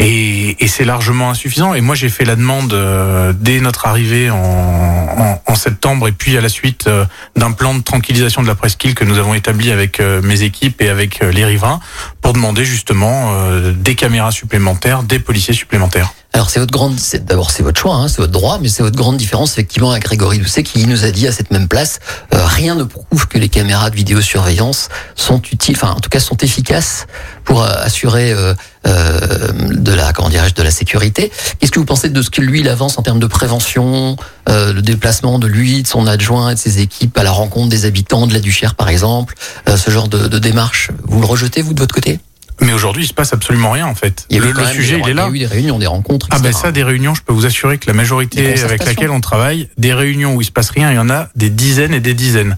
[0.00, 1.74] Et, et c'est largement insuffisant.
[1.74, 6.12] Et moi, j'ai fait la demande euh, dès notre arrivée en, en, en septembre, et
[6.12, 7.04] puis à la suite euh,
[7.36, 10.80] d'un plan de tranquillisation de la presqu'île que nous avons établi avec euh, mes équipes
[10.80, 11.80] et avec euh, les riverains,
[12.22, 13.32] pour demander justement
[13.72, 16.12] des caméras supplémentaires, des policiers supplémentaires.
[16.34, 18.96] Alors c'est votre grande, d'abord c'est votre choix, hein, c'est votre droit, mais c'est votre
[18.96, 21.98] grande différence effectivement à Grégory Doucet qui nous a dit à cette même place,
[22.32, 26.20] euh, rien ne prouve que les caméras de vidéosurveillance sont utiles, enfin en tout cas
[26.20, 27.06] sont efficaces
[27.44, 28.54] pour euh, assurer euh,
[28.86, 31.32] euh, de la comment dirais-je de la sécurité.
[31.58, 34.16] Qu'est-ce que vous pensez de ce que lui il avance en termes de prévention,
[34.48, 37.68] euh, le déplacement de lui, de son adjoint et de ses équipes à la rencontre
[37.68, 39.34] des habitants de la Duchère par exemple,
[39.66, 42.20] ce genre de, de démarche, vous le rejetez vous de votre côté?
[42.60, 44.26] Mais aujourd'hui, il se passe absolument rien en fait.
[44.30, 45.24] Il y a eu Le, sujet, des- il est Il y là.
[45.24, 46.26] a eu des réunions, des rencontres.
[46.30, 49.20] Ah ben ça, des réunions, je peux vous assurer que la majorité avec laquelle on
[49.20, 52.00] travaille, des réunions où il se passe rien, il y en a des dizaines et
[52.00, 52.56] des dizaines.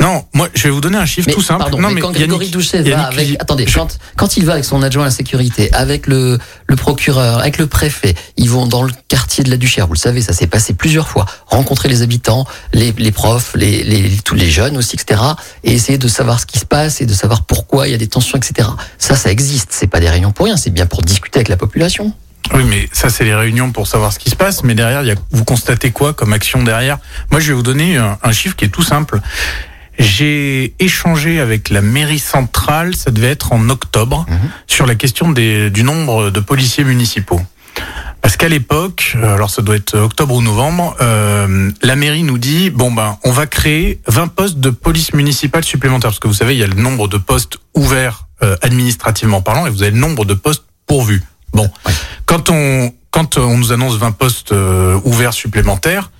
[0.00, 1.60] Non, moi, je vais vous donner un chiffre Mais, tout simple.
[1.60, 4.64] Pardon, non, mais quand Grégory Doucet va avec, attendez, je- quand, quand il va avec
[4.64, 8.82] son adjoint à la sécurité, avec le, le procureur, avec le préfet, ils vont dans
[8.82, 12.02] le quartier de la Duchère, vous le savez, ça s'est passé plusieurs fois, rencontrer les
[12.02, 15.20] habitants, les, les profs, les, les, tous les jeunes aussi, etc.,
[15.64, 17.98] et essayer de savoir ce qui se passe et de savoir pourquoi il y a
[17.98, 18.68] des tensions, etc.
[18.98, 21.56] Ça, ça existe, c'est pas des réunions pour rien, c'est bien pour discuter avec la
[21.56, 22.12] population.
[22.54, 24.62] Oui, mais ça, c'est les réunions pour savoir ce qui se passe.
[24.64, 26.98] Mais derrière, y a, vous constatez quoi comme action derrière?
[27.30, 29.20] Moi, je vais vous donner un, un chiffre qui est tout simple.
[29.98, 34.38] J'ai échangé avec la mairie centrale, ça devait être en octobre, Mhm.
[34.68, 37.40] sur la question des, du nombre de policiers municipaux.
[38.22, 42.70] Parce qu'à l'époque, alors ça doit être octobre ou novembre, euh, la mairie nous dit
[42.70, 46.54] bon ben on va créer 20 postes de police municipale supplémentaires parce que vous savez
[46.54, 49.98] il y a le nombre de postes ouverts euh, administrativement parlant et vous avez le
[49.98, 51.22] nombre de postes pourvus.
[51.52, 51.70] Bon,
[52.26, 56.10] quand on quand on nous annonce 20 postes euh, ouverts supplémentaires,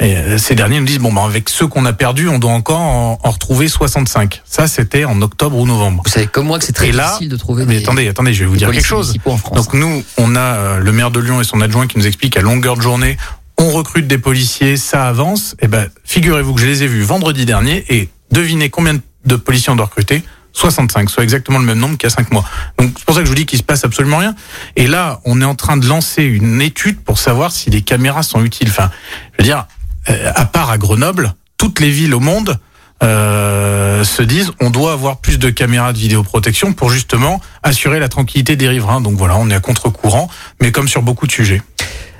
[0.00, 2.52] et euh, ces derniers nous disent bon ben avec ceux qu'on a perdus, on doit
[2.52, 4.42] encore en, en retrouver 65.
[4.44, 6.02] Ça c'était en octobre ou novembre.
[6.04, 8.34] Vous savez comme moi que c'est très là, difficile de trouver Mais des, attendez, attendez,
[8.34, 9.14] je vais vous dire quelque chose.
[9.54, 12.36] Donc nous, on a euh, le maire de Lyon et son adjoint qui nous expliquent
[12.36, 13.16] à longueur de journée,
[13.56, 15.54] on recrute des policiers, ça avance.
[15.60, 19.72] Et ben, figurez-vous que je les ai vus vendredi dernier et devinez combien de policiers
[19.72, 22.44] on doit recruter 65, soit exactement le même nombre qu'il y a 5 mois.
[22.78, 24.34] Donc c'est pour ça que je vous dis qu'il se passe absolument rien.
[24.76, 28.22] Et là, on est en train de lancer une étude pour savoir si les caméras
[28.22, 28.68] sont utiles.
[28.70, 28.90] Enfin,
[29.32, 29.66] je veux dire,
[30.08, 32.58] euh, à part à Grenoble, toutes les villes au monde
[33.02, 38.08] euh, se disent on doit avoir plus de caméras de vidéoprotection pour justement assurer la
[38.08, 39.00] tranquillité des riverains.
[39.00, 41.60] Donc voilà, on est à contre-courant, mais comme sur beaucoup de sujets.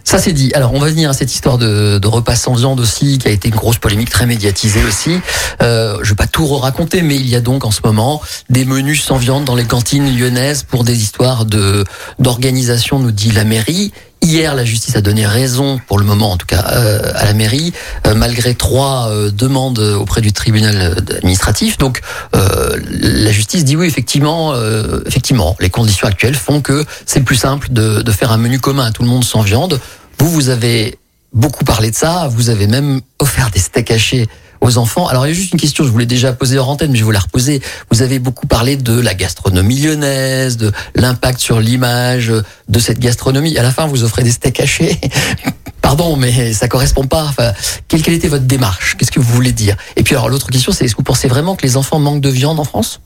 [0.05, 0.53] Ça c'est dit.
[0.55, 3.49] Alors on va venir à cette histoire de, repas sans viande aussi, qui a été
[3.49, 5.19] une grosse polémique très médiatisée aussi.
[5.63, 8.67] Euh, je vais pas tout raconter, mais il y a donc en ce moment des
[8.67, 11.85] menus sans viande dans les cantines lyonnaises pour des histoires de
[12.19, 13.93] d'organisation, nous dit la mairie.
[14.25, 17.35] Hier, la justice a donné raison, pour le moment en tout cas, euh, à la
[17.35, 17.75] mairie,
[18.07, 21.77] euh, malgré trois euh, demandes auprès du tribunal administratif.
[21.77, 22.01] Donc,
[22.35, 27.37] euh, la justice dit oui, effectivement, euh, effectivement, les conditions actuelles font que c'est plus
[27.37, 29.79] simple de, de faire un menu commun à tout le monde sans viande.
[30.19, 30.99] Vous, vous avez
[31.35, 32.27] beaucoup parlé de ça.
[32.31, 34.27] Vous avez même offert des steaks hachés
[34.65, 35.07] aux enfants.
[35.07, 36.97] Alors, il y a juste une question, je vous l'ai déjà posée hors antenne, mais
[36.97, 37.61] je vais vous la reposer.
[37.91, 42.33] Vous avez beaucoup parlé de la gastronomie lyonnaise, de l'impact sur l'image
[42.69, 43.57] de cette gastronomie.
[43.59, 44.99] À la fin, vous offrez des steaks hachés.
[45.83, 47.25] Pardon, mais ça correspond pas.
[47.25, 47.53] Enfin,
[47.89, 48.97] quelle, quelle était votre démarche?
[48.97, 49.77] Qu'est-ce que vous voulez dire?
[49.97, 52.23] Et puis, alors, l'autre question, c'est est-ce que vous pensez vraiment que les enfants manquent
[52.23, 53.01] de viande en France?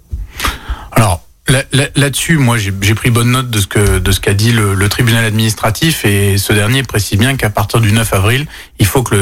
[0.92, 4.34] Alors là- là- là-dessus, moi j'ai pris bonne note de ce que de ce qu'a
[4.34, 8.46] dit le, le tribunal administratif et ce dernier précise bien qu'à partir du 9 avril,
[8.78, 9.14] il faut que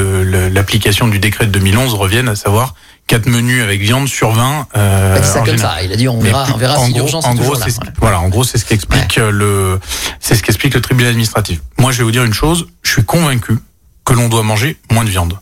[0.52, 2.74] l'application du décret de 2011 revienne, à savoir
[3.06, 4.66] quatre menus avec viande sur 20.
[4.76, 5.82] Euh, Il a dit ça en comme ça.
[5.82, 7.64] Il a dit on verra, on verra en si l'urgence en est gros, là.
[7.66, 7.72] Ouais.
[8.00, 9.80] voilà, en gros, c'est ce qu'explique euh, le,
[10.18, 11.60] c'est ce qu'explique le tribunal administratif.
[11.78, 12.66] Moi, je vais vous dire une chose.
[12.82, 13.58] Je suis convaincu
[14.04, 15.38] que l'on doit manger moins de viande.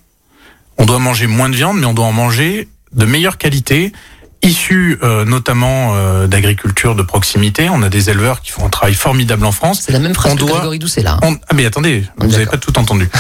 [0.77, 3.93] On doit manger moins de viande, mais on doit en manger de meilleure qualité
[4.45, 7.69] issus euh, notamment euh, d'agriculture de proximité.
[7.71, 9.83] On a des éleveurs qui font un travail formidable en France.
[9.85, 11.19] C'est la même phrase On que doit- Grégory Doucet là.
[11.23, 13.09] On- Ah mais attendez, vous n'avez pas tout entendu.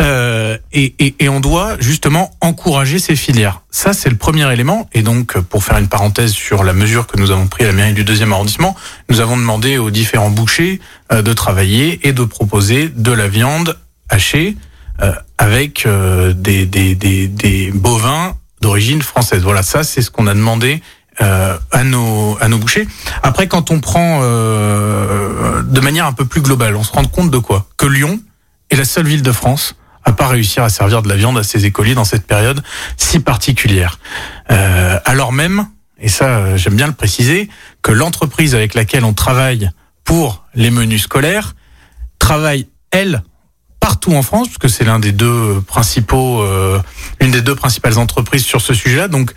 [0.00, 3.60] Euh, et, et, et on doit justement encourager ces filières.
[3.70, 4.88] Ça, c'est le premier élément.
[4.92, 7.76] Et donc, pour faire une parenthèse sur la mesure que nous avons prise à la
[7.76, 8.74] mairie du deuxième arrondissement,
[9.08, 10.80] nous avons demandé aux différents bouchers
[11.12, 14.56] euh, de travailler et de proposer de la viande hachée
[15.00, 19.42] euh, avec euh, des, des, des, des bovins d'origine française.
[19.42, 20.82] Voilà, ça, c'est ce qu'on a demandé
[21.20, 22.88] euh, à nos bouchers.
[23.22, 27.30] Après, quand on prend euh, de manière un peu plus globale, on se rend compte
[27.30, 27.66] de quoi?
[27.76, 28.20] Que Lyon
[28.70, 31.42] est la seule ville de France à pas réussir à servir de la viande à
[31.42, 32.62] ses écoliers dans cette période
[32.96, 33.98] si particulière.
[34.50, 35.66] Euh, alors même,
[35.98, 37.50] et ça j'aime bien le préciser,
[37.82, 39.70] que l'entreprise avec laquelle on travaille
[40.04, 41.54] pour les menus scolaires
[42.18, 43.22] travaille elle
[43.84, 46.78] partout en France, parce que c'est l'un des deux principaux, euh,
[47.20, 49.08] une des deux principales entreprises sur ce sujet-là.
[49.08, 49.34] Donc,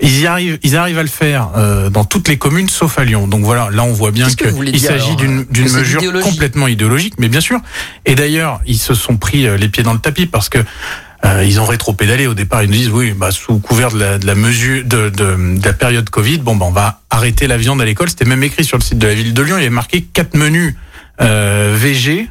[0.00, 3.04] ils y arrivent, ils arrivent à le faire euh, dans toutes les communes, sauf à
[3.04, 3.26] Lyon.
[3.26, 7.42] Donc voilà, là on voit bien qu'il s'agit d'une c'est mesure complètement idéologique, mais bien
[7.42, 7.60] sûr.
[8.06, 10.58] Et d'ailleurs, ils se sont pris euh, les pieds dans le tapis parce que
[11.26, 12.62] euh, ils ont rétro-pédalé au départ.
[12.62, 15.64] Ils nous disent oui, bah, sous couvert de la, de la mesure de, de, de
[15.66, 18.08] la période Covid, bon, bah, on va arrêter la viande à l'école.
[18.08, 19.58] C'était même écrit sur le site de la ville de Lyon.
[19.58, 20.76] Il y avait marqué quatre menus
[21.20, 22.30] euh, VG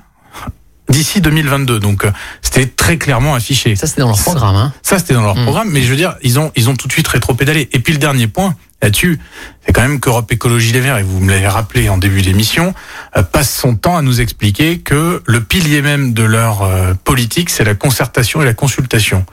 [0.90, 1.80] d'ici 2022.
[1.80, 3.76] Donc euh, c'était très clairement affiché.
[3.76, 4.56] Ça c'était dans leur programme.
[4.56, 4.74] Hein.
[4.84, 5.44] Ça, c'était dans leur Mm.
[5.44, 7.70] programme, mais je veux dire, ils ont, ils ont tout de suite rétro-pédalé.
[7.72, 9.20] Et puis le dernier point là-dessus,
[9.66, 12.74] c'est quand même qu'Europe Écologie Les Verts, et vous me l'avez rappelé en début d'émission,
[13.16, 17.50] euh, passe son temps à nous expliquer que le pilier même de leur euh, politique,
[17.52, 19.24] c'est la concertation et la consultation.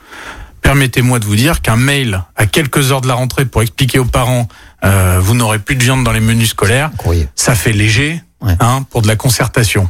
[0.61, 4.05] Permettez-moi de vous dire qu'un mail à quelques heures de la rentrée pour expliquer aux
[4.05, 4.47] parents,
[4.83, 6.91] euh, vous n'aurez plus de viande dans les menus scolaires,
[7.35, 8.53] ça fait léger Ouais.
[8.61, 9.89] hein, pour de la concertation.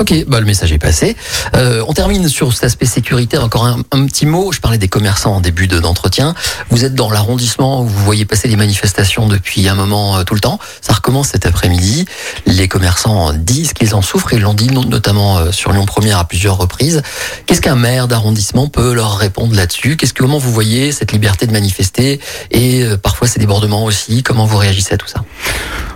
[0.00, 1.16] Ok, bah le message est passé.
[1.54, 3.44] Euh, on termine sur cet aspect sécuritaire.
[3.44, 4.50] Encore un, petit mot.
[4.50, 6.34] Je parlais des commerçants en début de- d'entretien.
[6.70, 10.34] Vous êtes dans l'arrondissement où vous voyez passer les manifestations depuis un moment euh, tout
[10.34, 10.58] le temps.
[10.80, 12.06] Ça recommence cet après-midi.
[12.46, 16.24] Les commerçants disent qu'ils en souffrent et l'ont dit notamment euh, sur Lyon Première à
[16.24, 17.02] plusieurs reprises.
[17.46, 19.96] Qu'est-ce qu'un maire d'arrondissement peut leur répondre là-dessus?
[19.96, 22.18] Qu'est-ce que comment vous voyez cette liberté de manifester?
[22.50, 25.22] Et euh, parfois ces débordements aussi Comment vous réagissez à tout ça?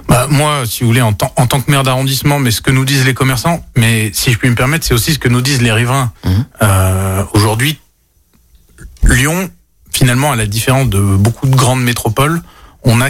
[0.09, 2.71] Bah, moi, si vous voulez, en, tant- en tant que maire d'arrondissement, mais ce que
[2.71, 5.41] nous disent les commerçants, mais si je puis me permettre, c'est aussi ce que nous
[5.41, 6.13] disent les riverains.
[6.25, 6.45] Mhm.
[6.63, 7.81] Euh, Aujourd'hui,
[9.03, 9.51] Lyon,
[9.91, 12.41] finalement, à la différence de beaucoup de grandes métropoles,
[12.85, 13.09] on a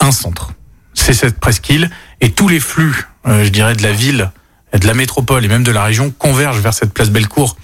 [0.00, 0.52] un centre.
[0.94, 4.30] C'est cette presqu'île, et tous les flux, euh, je dirais, de la ville,
[4.78, 7.56] de la métropole et même de la région convergent vers cette place Bellecour.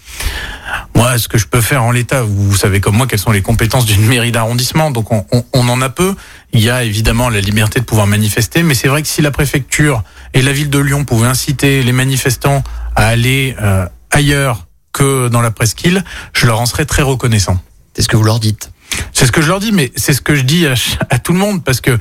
[0.95, 3.43] Moi, ce que je peux faire en l'état, vous savez comme moi quelles sont les
[3.43, 6.15] compétences d'une mairie d'arrondissement, donc on, on- on en a peu.
[6.53, 9.31] Il y a évidemment la liberté de pouvoir manifester, mais c'est vrai que si la
[9.31, 10.03] préfecture
[10.35, 12.65] et la ville de Lyon pouvaient inciter les manifestants
[12.97, 17.59] à aller euh, ailleurs que dans la presqu'île, je leur en serais très reconnaissant.
[17.95, 18.71] C'est ce que vous leur dites.
[19.13, 20.67] C'est ce que je leur dis, mais c'est ce que je dis
[21.11, 21.99] à, tout le monde parce que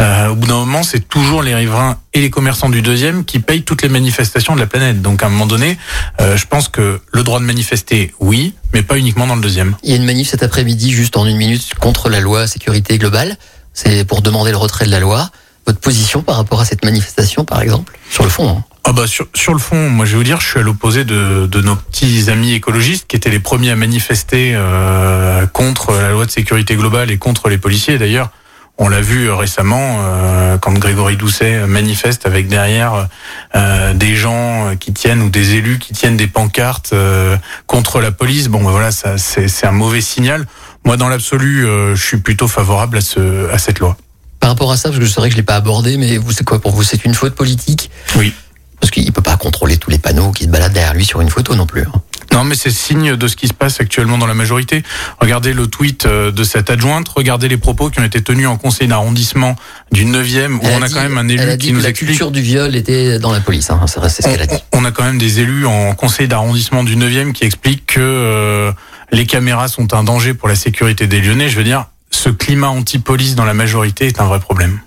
[0.00, 3.38] euh, au bout d'un moment, c'est toujours les riverains et les commerçants du deuxième qui
[3.38, 5.00] payent toutes les manifestations de la planète.
[5.00, 5.78] Donc à un moment donné,
[6.20, 9.76] euh, je pense que le droit de manifester, oui, mais pas uniquement dans le deuxième.
[9.82, 12.98] Il y a une manif cet après-midi, juste en une minute, contre la loi sécurité
[12.98, 13.36] globale.
[13.72, 15.30] C'est pour demander le retrait de la loi.
[15.66, 18.48] Votre position par rapport à cette manifestation, par exemple, sur le fond.
[18.48, 18.64] hein.
[18.84, 21.04] Ah bah sur, sur le fond, moi je vais vous dire, je suis à l'opposé
[21.04, 26.12] de, de nos petits amis écologistes qui étaient les premiers à manifester euh, contre la
[26.12, 27.98] loi de sécurité globale et contre les policiers.
[27.98, 28.30] D'ailleurs,
[28.78, 33.08] on l'a vu euh, récemment euh, quand Grégory Doucet manifeste avec derrière
[33.54, 37.36] euh, des gens qui tiennent ou des élus qui tiennent des pancartes euh,
[37.66, 38.48] contre la police.
[38.48, 40.46] Bon, ben voilà, ça c'est c'est un mauvais signal.
[40.84, 43.98] Moi, dans l'absolu, euh, je suis plutôt favorable à ce à cette loi.
[44.40, 46.30] Par rapport à ça, parce que je sais que je l'ai pas abordé, mais vous,
[46.30, 46.84] c'est quoi pour vous?
[46.84, 47.90] C'est une faute politique?
[48.16, 48.32] Oui.
[48.80, 51.30] Parce qu'il peut pas contrôler tous les panneaux qui se baladent derrière lui sur une
[51.30, 51.82] photo non plus.
[51.82, 51.92] hein.
[52.32, 54.82] Non, mais c'est signe de ce qui se passe actuellement dans la majorité.
[55.18, 58.56] Regardez le tweet euh, de cette adjointe, regardez les propos qui ont été tenus en
[58.58, 59.56] conseil d'arrondissement
[59.90, 61.72] du 9e, où Elle on a dit- quand même un elle a élu dit qui
[61.72, 62.10] que la explique.
[62.10, 63.70] culture du viol était dans la police.
[63.70, 63.80] Hein.
[63.86, 64.56] C'est ce qu'elle a dit.
[64.72, 68.00] On, on a quand même des élus en conseil d'arrondissement du 9e qui expliquent que
[68.00, 68.72] euh,
[69.10, 71.48] les caméras sont un danger pour la sécurité des Lyonnais.
[71.48, 74.80] Je veux dire, ce climat anti-police dans la majorité est un vrai problème.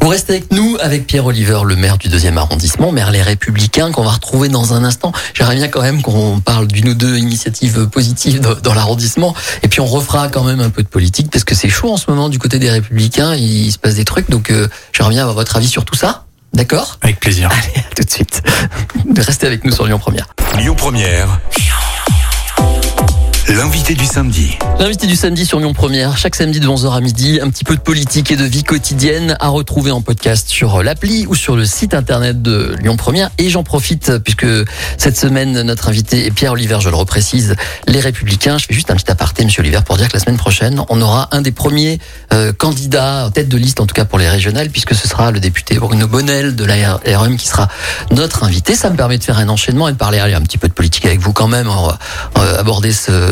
[0.00, 3.92] Vous restez avec nous, avec Pierre Oliver, le maire du deuxième arrondissement, maire Les Républicains,
[3.92, 5.12] qu'on va retrouver dans un instant.
[5.34, 9.34] J'aimerais bien quand même qu'on parle d'une ou deux initiatives positives dans, l'arrondissement.
[9.62, 11.96] Et puis on refera quand même un peu de politique, parce que c'est chaud en
[11.96, 14.30] ce moment du côté des Républicains, il se passe des trucs.
[14.30, 16.24] Donc euh, j'aimerais bien avoir votre avis sur tout ça.
[16.52, 16.98] D'accord?
[17.02, 17.48] Avec plaisir.
[17.52, 18.42] Allez, à tout de suite.
[19.16, 20.28] Restez avec nous sur Lyon Première.
[20.58, 21.40] Lyon Première,
[23.48, 24.56] L'invité du samedi.
[24.78, 27.74] L'invité du samedi sur Lyon Première, chaque samedi de 11h à midi, un petit peu
[27.74, 31.64] de politique et de vie quotidienne à retrouver en podcast sur l'appli ou sur le
[31.64, 33.30] site internet de Lyon Première.
[33.38, 34.46] Et j'en profite puisque
[34.98, 37.56] cette semaine, notre invité est Pierre-Oliver, je le reprécise,
[37.88, 38.58] les Républicains.
[38.58, 41.00] Je fais juste un petit aparté, Monsieur Oliver, pour dire que la semaine prochaine, on
[41.00, 41.98] aura un des premiers
[42.32, 45.40] euh, candidats, tête de liste en tout cas pour les régionales, puisque ce sera le
[45.40, 47.68] député Bruno Bonnel de la RM qui sera
[48.12, 48.76] notre invité.
[48.76, 50.74] Ça me permet de faire un enchaînement et de parler allez, un petit peu de
[50.74, 51.66] politique avec vous quand même.
[51.66, 53.29] Va aborder ce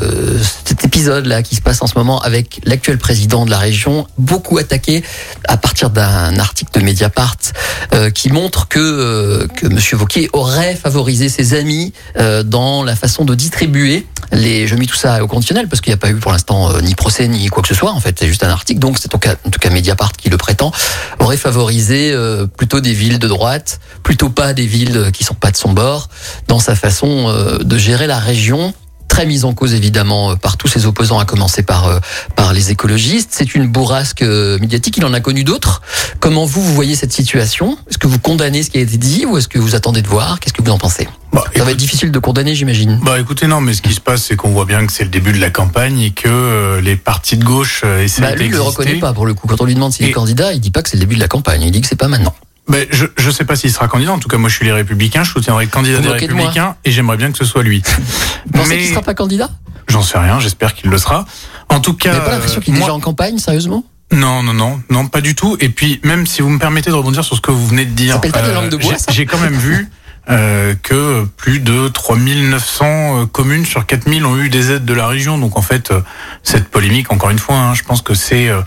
[0.65, 4.07] cet épisode là qui se passe en ce moment avec l'actuel président de la région,
[4.19, 5.03] beaucoup attaqué
[5.47, 7.37] à partir d'un article de Mediapart
[7.95, 12.97] euh, qui montre que euh, que Monsieur Vauquier aurait favorisé ses amis euh, dans la
[12.97, 14.67] façon de distribuer les.
[14.67, 16.81] Je mets tout ça au conditionnel parce qu'il n'y a pas eu pour l'instant euh,
[16.81, 17.93] ni procès ni quoi que ce soit.
[17.93, 18.81] En fait, c'est juste un article.
[18.81, 20.73] Donc c'est en, en tout cas Mediapart qui le prétend
[21.19, 25.51] aurait favorisé euh, plutôt des villes de droite, plutôt pas des villes qui sont pas
[25.51, 26.09] de son bord
[26.49, 28.75] dans sa façon euh, de gérer la région
[29.19, 31.99] très mise en cause évidemment euh, par tous ses opposants, à commencer par euh,
[32.37, 33.31] par les écologistes.
[33.33, 34.97] C'est une bourrasque euh, médiatique.
[34.97, 35.83] Il en a connu d'autres.
[36.21, 37.77] Comment vous vous voyez cette situation?
[37.91, 40.07] Est-ce que vous condamnez ce qui a été dit ou est-ce que vous attendez de
[40.07, 40.39] voir?
[40.39, 41.09] Qu'est-ce que vous en pensez?
[41.33, 43.01] Bah, Ça va être difficile de condamner, j'imagine.
[43.03, 45.11] Bah écoutez, non, mais ce qui se passe, c'est qu'on voit bien que c'est le
[45.11, 48.53] début de la campagne et que euh, les partis de gauche essaient Bah, lui, il
[48.53, 49.49] le reconnaît pas pour le coup.
[49.49, 51.21] Quand on lui demande s'il est candidat, il dit pas que c'est le début de
[51.21, 51.63] la campagne.
[51.63, 52.35] Il dit que c'est pas maintenant.
[52.69, 54.13] Ben, je je sais pas s'il sera candidat.
[54.13, 55.25] En tout cas, moi, je suis les Républicains.
[55.25, 56.13] Je soutiendrai le candidat Vous des de.
[56.15, 57.83] Républicains et j'aimerais bien que ce soit lui.
[58.47, 59.51] Vous pensez Mais qu'il sera pas candidat?
[59.89, 60.39] j'en sais rien.
[60.39, 61.25] J'espère qu'il le sera.
[61.71, 63.85] En tout Vous cas, n'avez pas l'impression qu'il est moi- déjà en campagne, sérieusement?
[64.13, 65.57] Non, non, non, non, pas du tout.
[65.61, 67.91] Et puis, même si vous me permettez de rebondir sur ce que vous venez de
[67.91, 68.19] dire,
[68.81, 69.13] j'ai- ça?
[69.13, 69.89] j'ai quand même vu
[70.31, 72.85] euh, que plus de 3900
[73.23, 75.39] euh, communes sur 4000 ont eu des aides de la région.
[75.39, 76.01] Donc, en fait, euh,
[76.43, 78.61] cette polémique, encore une fois, hein, je pense que c'est euh,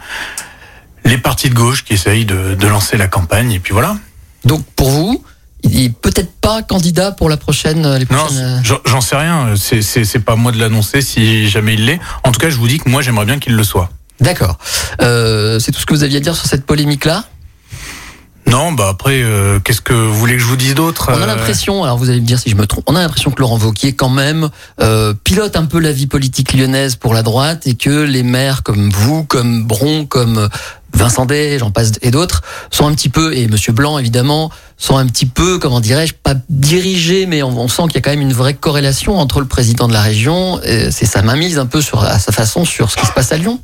[1.06, 3.52] les partis de gauche qui essayent de, de lancer la campagne.
[3.52, 3.98] Et puis voilà.
[4.46, 5.24] Donc pour vous,
[5.64, 8.38] il est peut-être pas candidat pour la prochaine, les Non, prochaines.
[8.66, 9.54] euh, j'en- sais rien.
[9.56, 12.00] C'est pas moi de l'annoncer si jamais il l'est.
[12.24, 13.90] En tout cas, je vous dis que moi, j'aimerais bien qu'il le soit.
[14.20, 14.58] D'accord.
[15.02, 17.26] Euh, c'est tout ce que vous aviez à dire sur cette polémique-là?
[18.52, 21.24] Non, bah après, euh, qu'est-ce que vous voulez que je vous dise d'autre On a
[21.24, 23.40] Euh, l'impression, alors vous allez me dire si je me trompe, on a l'impression que
[23.40, 24.50] Laurent Wauquiez quand même
[24.82, 28.62] euh, pilote un peu la vie politique lyonnaise pour la droite et que les maires
[28.64, 30.50] comme vous, comme Bron, comme
[30.94, 34.98] Vincent Day, j'en passe et d'autres, sont un petit peu, et Monsieur Blanc évidemment, sont
[34.98, 38.10] un petit peu, comment dirais-je, pas dirigés, mais on, on sent qu'il y a quand
[38.10, 41.68] même une vraie corrélation entre le président de la région, et c'est sa mainmise un
[41.68, 43.62] peu sur, à sa façon sur ce qui se passe à Lyon.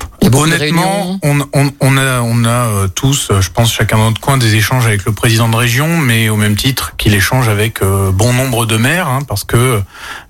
[0.00, 1.20] Il y a beaucoup de Honnêtement, réunions.
[1.22, 4.36] on, on, on a, on a euh, tous, euh, je pense, chacun dans notre coin,
[4.38, 8.10] des échanges avec le président de région, mais au même titre qu'il échange avec euh,
[8.12, 9.82] bon nombre de maires, hein, parce que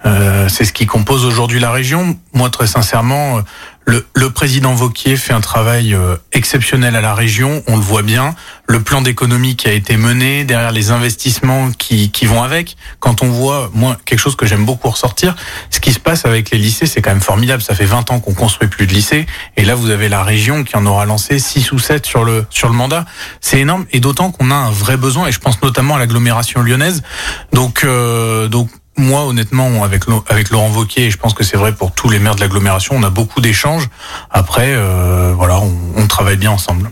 [0.07, 2.17] euh, c'est ce qui compose aujourd'hui la région.
[2.33, 3.43] Moi, très sincèrement, euh,
[3.87, 8.03] le, le président Vauquier fait un travail euh, exceptionnel à la région, on le voit
[8.03, 8.35] bien.
[8.69, 12.77] Le plan d'économie qui a été mené, derrière les investissements qui, qui vont avec.
[13.01, 15.35] Quand on voit, moi, quelque chose que j'aime beaucoup ressortir,
[15.71, 17.63] ce qui se passe avec les lycées, c'est quand même formidable.
[17.63, 20.63] Ça fait 20 ans qu'on construit plus de lycées, et là, vous avez la région
[20.63, 23.07] qui en aura lancé 6 ou 7 sur le, sur le mandat.
[23.41, 26.63] C'est énorme, et d'autant qu'on a un vrai besoin, et je pense notamment à l'agglomération
[26.63, 27.03] lyonnaise.
[27.53, 31.73] Donc, euh, donc, moi, honnêtement, avec, avec Laurent Vauquier, et je pense que c'est vrai
[31.73, 33.89] pour tous les maires de l'agglomération, on a beaucoup d'échanges.
[34.31, 36.91] Après, euh, voilà, on, on travaille bien ensemble.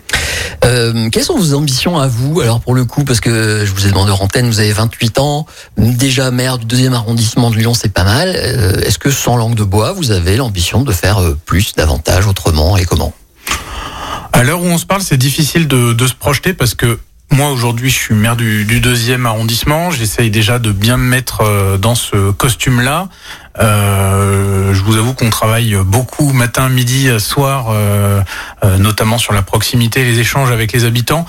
[0.65, 3.85] Euh, quelles sont vos ambitions à vous Alors pour le coup, parce que je vous
[3.85, 5.45] ai demandé en antenne, vous avez 28 ans,
[5.77, 8.33] déjà maire du deuxième arrondissement de Lyon, c'est pas mal.
[8.35, 12.75] Euh, Est-ce que sans langue de bois, vous avez l'ambition de faire plus, davantage, autrement
[12.77, 13.13] et comment?
[14.33, 16.99] À l'heure où on se parle, c'est difficile de, de se projeter parce que
[17.31, 19.91] moi aujourd'hui je suis maire du, du deuxième arrondissement.
[19.91, 23.09] J'essaye déjà de bien me mettre euh, dans ce costume-là.
[23.59, 28.21] Euh, je vous avoue qu'on travaille beaucoup matin, midi, soir, euh,
[28.63, 31.25] euh, notamment sur la proximité, les échanges avec les habitants.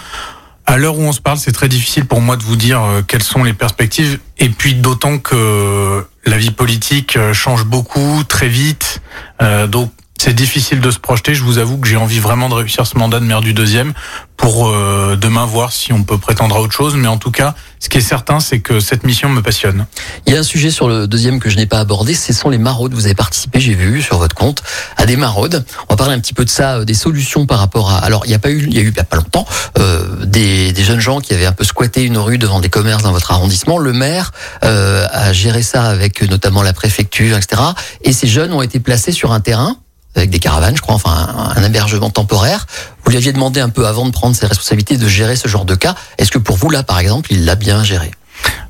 [0.67, 3.03] À l'heure où on se parle, c'est très difficile pour moi de vous dire euh,
[3.03, 4.21] quelles sont les perspectives.
[4.39, 9.03] Et puis d'autant que la vie politique euh, change beaucoup, très vite.
[9.43, 9.91] Euh, donc
[10.23, 11.35] c'est difficile de se projeter.
[11.35, 13.95] Je vous avoue que j'ai envie vraiment de réussir ce mandat de maire du deuxième
[14.37, 16.95] pour euh, demain voir si on peut prétendre à autre chose.
[16.95, 19.87] Mais en tout cas, ce qui est certain, c'est que cette mission me passionne.
[20.27, 22.51] Il y a un sujet sur le deuxième que je n'ai pas abordé, ce sont
[22.51, 22.93] les maraudes.
[22.93, 24.63] Vous avez participé, j'ai vu sur votre compte,
[24.99, 25.65] à des maraudes.
[25.89, 27.97] On va parler un petit peu de ça, euh, des solutions par rapport à.
[27.97, 29.47] Alors, il n'y a pas eu, il y a eu il y a pas longtemps
[29.79, 33.05] euh, des, des jeunes gens qui avaient un peu squatté une rue devant des commerces
[33.05, 33.79] dans votre arrondissement.
[33.79, 34.33] Le maire
[34.65, 37.63] euh, a géré ça avec notamment la préfecture, etc.
[38.05, 39.79] Et ces jeunes ont été placés sur un terrain
[40.17, 42.67] avec des caravanes, je crois, enfin un, hébergement temporaire.
[43.05, 45.65] Vous lui aviez demandé un peu avant de prendre ses responsabilités de gérer ce genre
[45.65, 45.95] de cas.
[46.19, 48.11] Est-ce que pour vous là, par exemple, il l'a bien géré?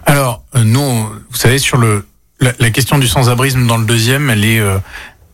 [0.07, 2.07] Alors, euh, nous, vous savez, sur le
[2.41, 4.79] la, la question du sans-abrisme dans le deuxième, elle est, euh,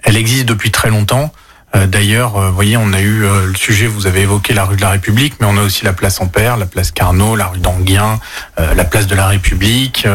[0.02, 1.32] elle existe depuis très longtemps.
[1.74, 4.64] Euh, D'ailleurs, euh, vous voyez, on a eu euh, le sujet, vous avez évoqué la
[4.64, 7.46] rue de la République, mais on a aussi la place Ampère, la place Carnot, la
[7.46, 8.20] rue d'Anguien,
[8.58, 10.06] la place de la République.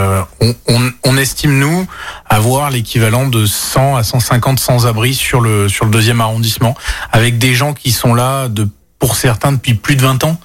[1.03, 1.87] On, estime, nous,
[2.27, 6.75] avoir l'équivalent de 100 à 150 sans-abri sur le, sur le deuxième arrondissement,
[7.11, 8.67] avec des gens qui sont là, de,
[8.99, 10.37] pour certains, depuis plus de 20 ans.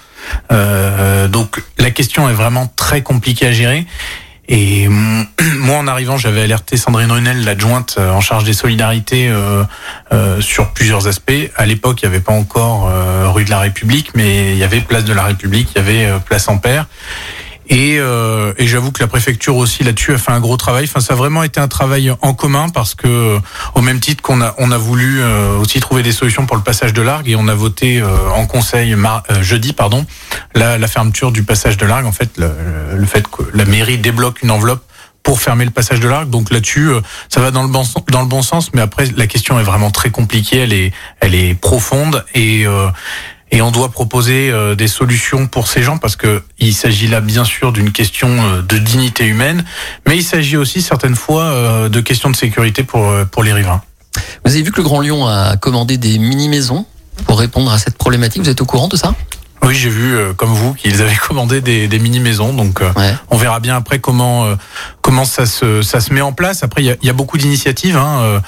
[1.28, 3.86] Donc la question est vraiment très compliquée à gérer.
[4.48, 5.26] Et mm,
[5.60, 9.64] moi, en arrivant, j'avais alerté Sandrine Runel, l'adjointe euh, en charge des solidarités, euh,
[10.12, 11.32] euh, sur plusieurs aspects.
[11.56, 14.64] À l'époque, il n'y avait pas encore euh, rue de la République, mais il y
[14.64, 16.86] avait place de la République, il y avait euh, place Ampère.
[17.68, 20.84] Et, euh, et j'avoue que la préfecture aussi là-dessus a fait un gros travail.
[20.88, 23.38] Enfin, ça a vraiment été un travail en commun parce que,
[23.74, 26.62] au même titre qu'on a, on a voulu euh, aussi trouver des solutions pour le
[26.62, 30.06] passage de l'Argue et on a voté euh, en conseil euh, jeudi, pardon,
[30.54, 32.06] la, fermeture du passage de l'Argue.
[32.06, 32.50] En fait, le,
[32.94, 34.82] le fait que la mairie débloque une enveloppe
[35.26, 36.30] pour fermer le passage de l'Arc.
[36.30, 39.06] Donc là-dessus, euh, ça va dans le bon sens, dans le bon sens, mais après
[39.16, 42.86] la question est vraiment très compliquée, elle est elle est profonde et euh,
[43.52, 47.20] et on doit proposer euh, des solutions pour ces gens parce que il s'agit là
[47.20, 49.64] bien sûr d'une question euh, de dignité humaine,
[50.06, 53.52] mais il s'agit aussi certaines fois euh, de questions de sécurité pour euh, pour les
[53.52, 53.82] riverains.
[54.44, 56.86] Vous avez vu que le Grand Lyon a commandé des mini-maisons
[57.26, 58.42] pour répondre à cette problématique.
[58.42, 59.14] Vous êtes au courant de ça?
[59.62, 62.90] Oui, j'ai vu euh, comme vous qu'ils avaient commandé des, des mini maisons, donc euh,
[62.96, 63.14] Ouais.
[63.30, 64.54] on verra bien après comment euh,
[65.02, 66.62] comment ça se ça se met en place.
[66.62, 67.96] Après, il y a, y a beaucoup d'initiatives.
[67.96, 68.40] Hein.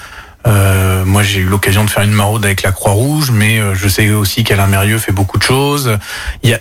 [0.47, 3.89] Euh, moi, j'ai eu l'occasion de faire une maraude avec la Croix-Rouge, mais euh, je
[3.89, 5.99] sais aussi qu'Alain Mérieux fait beaucoup de choses.
[6.43, 6.61] Il y a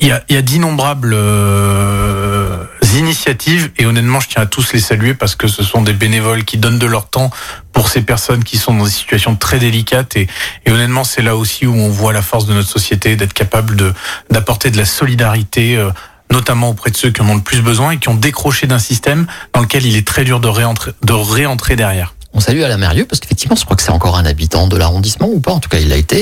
[0.00, 2.64] il y a, y a d'innombrables euh,
[2.96, 6.44] initiatives et honnêtement, je tiens à tous les saluer parce que ce sont des bénévoles
[6.44, 7.30] qui donnent de leur temps
[7.72, 10.28] pour ces personnes qui sont dans des situations très délicates et,
[10.66, 13.74] et honnêtement, c'est là aussi où on voit la force de notre société d'être capable
[13.74, 13.92] de
[14.30, 15.76] d'apporter de la solidarité.
[15.76, 15.90] euh,
[16.30, 18.78] notamment auprès de ceux qui en ont le plus besoin et qui ont décroché d'un
[18.78, 22.14] système dans lequel il est très dur de réentrer, de réentrer derrière.
[22.38, 25.26] On salue Alain Mérieux parce qu'effectivement, je crois que c'est encore un habitant de l'arrondissement
[25.28, 25.50] ou pas.
[25.50, 26.20] En tout cas, il l'a été.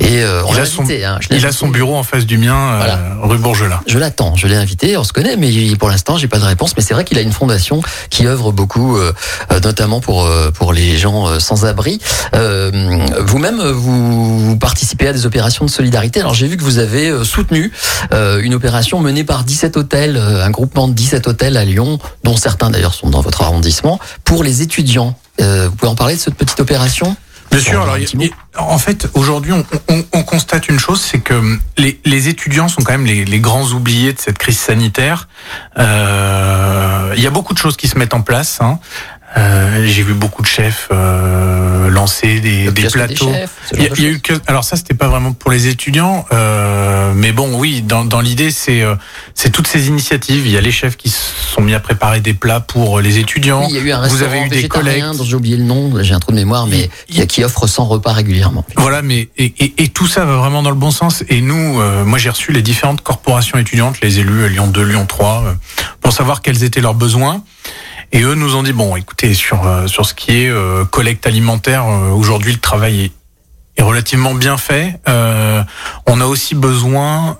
[0.00, 1.04] Et euh, on Il a son- invité.
[1.04, 1.18] hein.
[1.20, 3.82] Je Il a son bureau en face du mien, euh, rue Bourgelat.
[3.86, 6.72] Je l'attends, je l'ai invité, on se connaît, mais pour l'instant, j'ai pas de réponse.
[6.74, 9.12] Mais c'est vrai qu'il a une fondation qui œuvre beaucoup, euh,
[9.52, 12.00] euh, notamment pour pour les gens sans abri.
[12.32, 16.20] Vous-même, vous, vous participez à des opérations de solidarité.
[16.20, 17.70] Alors j'ai vu que vous avez soutenu
[18.10, 22.70] une opération menée par 17 hôtels, un groupement de 17 hôtels à Lyon, dont certains
[22.70, 25.14] d'ailleurs sont dans votre arrondissement, pour les étudiants.
[25.40, 27.16] Euh, vous pouvez en parler de cette petite opération?
[27.50, 27.80] Bien sûr.
[28.54, 32.28] Alors, en fait, aujourd'hui, on, on- on constate une chose, c'est que hum, les, les
[32.28, 35.28] étudiants sont quand même les, les grands oubliés de cette crise sanitaire.
[35.78, 38.58] Euh, il y a beaucoup de choses qui se mettent en place.
[38.60, 38.78] hein.
[39.36, 43.30] Euh, J'ai vu beaucoup de chefs euh, lancer des, des plateaux.
[43.32, 44.16] chefs, Il y, a, de il y a choses.
[44.16, 48.04] eu que, alors ça c'était pas vraiment pour les étudiants, euh, mais bon oui dans,
[48.06, 48.94] dans l'idée c'est euh,
[49.34, 50.46] c'est toutes ces initiatives.
[50.46, 51.18] Il y a les chefs qui se
[51.54, 53.60] sont mis à préparer des plats pour les étudiants.
[53.60, 55.16] Oui, il y a eu un Vous avez eu des collectes.
[55.18, 57.66] dont j'ai oublié le nom, j'ai un trou de mémoire, mais Il- qui, qui offre
[57.66, 58.64] 100 repas régulièrement.
[58.76, 61.22] Voilà, mais et, et, et tout ça va vraiment dans le bon sens.
[61.28, 64.82] Et nous, euh, moi j'ai reçu les différentes corporations étudiantes, les élus à Lyon 2,
[64.82, 65.52] Lyon 3, euh,
[66.00, 67.42] pour savoir quels étaient leurs besoins.
[68.12, 71.26] Et eux nous ont dit bon, écoutez, sur euh, sur ce qui est euh, collecte
[71.26, 73.12] alimentaire, euh, aujourd'hui le travail est,
[73.76, 74.98] est relativement bien fait.
[76.06, 77.38] On a aussi besoin,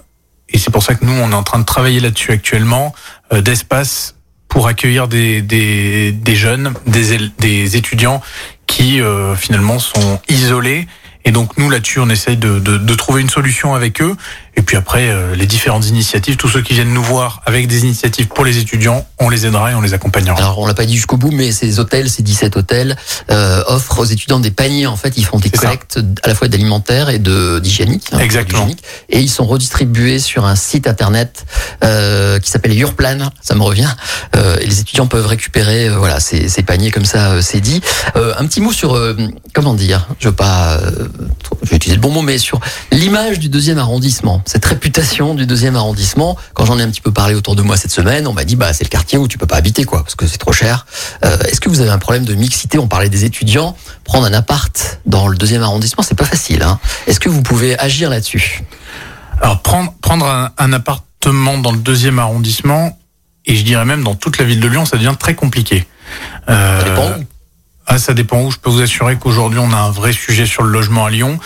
[0.48, 2.94] et c'est pour ça que nous on est en train de travailler là-dessus actuellement,
[3.32, 4.14] d'espace
[4.48, 8.22] pour accueillir des, des, des jeunes, des, des étudiants
[8.66, 10.86] qui euh, finalement sont isolés.
[11.24, 14.16] Et donc nous là-dessus, on essaye de, de, de trouver une solution avec eux.
[14.56, 17.84] Et puis après, euh, les différentes initiatives, tous ceux qui viennent nous voir avec des
[17.84, 20.36] initiatives pour les étudiants, on les aidera et on les accompagnera.
[20.36, 22.96] Alors on l'a pas dit jusqu'au bout, mais ces hôtels, ces 17 hôtels,
[23.30, 24.86] euh, offrent aux étudiants des paniers.
[24.86, 28.06] En fait, ils font des collectes à la fois d'alimentaire et de d'hygiénique.
[28.12, 28.68] hein, Exactement.
[29.10, 31.44] Et ils sont redistribués sur un site internet
[31.84, 33.30] euh, qui s'appelle Urplan.
[33.40, 33.90] Ça me revient.
[34.36, 37.30] Euh, et les étudiants peuvent récupérer, euh, voilà, ces, ces paniers comme ça.
[37.32, 37.80] euh, c'est dit.
[38.16, 39.16] Euh, un petit mot sur euh,
[39.54, 40.08] comment dire?
[40.18, 41.08] Je veux pas, euh,
[41.62, 42.60] je vais utiliser le bon mot, mais sur
[42.92, 46.36] l'image du deuxième arrondissement, cette réputation du deuxième arrondissement.
[46.54, 48.56] Quand j'en ai un petit peu parlé autour de moi cette semaine, on m'a dit
[48.56, 50.86] bah c'est le quartier où tu peux pas habiter quoi, parce que c'est trop cher.
[51.24, 52.78] Euh, Est-ce que vous avez un problème de mixité?
[52.78, 56.62] On parlait des étudiants, prendre un appart dans le deuxième arrondissement, c'est pas facile.
[56.62, 58.64] Hein Est-ce que vous pouvez agir là-dessus?
[59.40, 62.98] Alors prendre, prendre un, un appartement dans le deuxième arrondissement,
[63.46, 65.86] et je dirais même dans toute la ville de Lyon, ça devient très compliqué.
[66.48, 67.24] Euh, Ça dépend où?
[67.90, 68.50] Ah, ça dépend où.
[68.50, 71.38] Je peux vous assurer qu'aujourd'hui, on a un vrai sujet sur le logement à Lyon.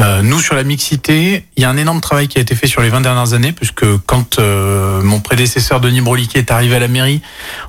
[0.00, 2.66] Euh, nous, sur la mixité, il y a un énorme travail qui a été fait
[2.66, 6.78] sur les 20 dernières années, puisque quand euh, mon prédécesseur Denis Broliquet est arrivé à
[6.78, 7.20] la mairie,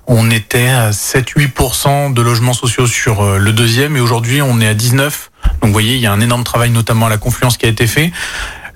[0.07, 4.67] on était à 7-8% de logements sociaux sur euh, le deuxième, et aujourd'hui, on est
[4.67, 5.29] à 19.
[5.43, 7.69] Donc, vous voyez, il y a un énorme travail, notamment à la confluence, qui a
[7.69, 8.11] été fait.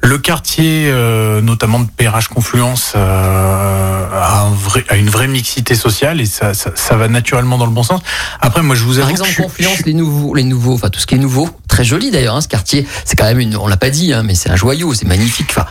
[0.01, 5.73] Le quartier, euh, notamment de PRH Confluence, euh, a, un vrai, a une vraie mixité
[5.75, 8.01] sociale et ça, ça, ça va naturellement dans le bon sens.
[8.39, 10.89] Après, moi, je vous Par exemple, que je suis- Confluence, les nouveaux, les nouveaux, enfin
[10.89, 12.35] tout ce qui est nouveau, très joli d'ailleurs.
[12.35, 14.55] Hein, ce quartier, c'est quand même une, on l'a pas dit, hein, mais c'est un
[14.55, 15.47] joyau, c'est magnifique.
[15.49, 15.65] Enfin,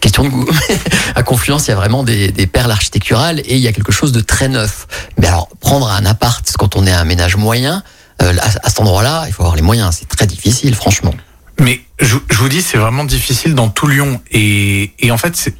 [0.00, 0.48] question de goût.
[1.14, 3.92] à Confluence, il y a vraiment des, des perles architecturales et il y a quelque
[3.92, 4.86] chose de très neuf.
[5.18, 7.82] Mais alors, prendre un appart quand on est un ménage moyen,
[8.22, 9.96] euh, à, à cet endroit-là, il faut avoir les moyens.
[9.98, 11.12] C'est très difficile, franchement.
[11.60, 14.20] Mais je, je vous dis, c'est vraiment difficile dans tout Lyon.
[14.32, 15.54] Et, et en fait, c'est-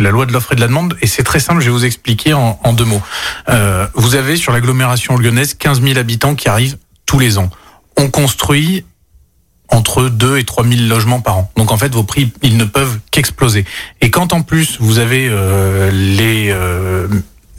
[0.00, 0.96] la loi de l'offre et de la demande.
[1.02, 3.02] Et c'est très simple, je vais vous expliquer en, en deux mots.
[3.50, 7.50] Euh, vous avez sur l'agglomération lyonnaise 15 000 habitants qui arrivent tous les ans.
[7.98, 8.86] On construit
[9.68, 11.50] entre 2 et 3 000 logements par an.
[11.56, 13.66] Donc en fait, vos prix, ils ne peuvent qu'exploser.
[14.00, 17.06] Et quand en plus, vous avez euh, les euh,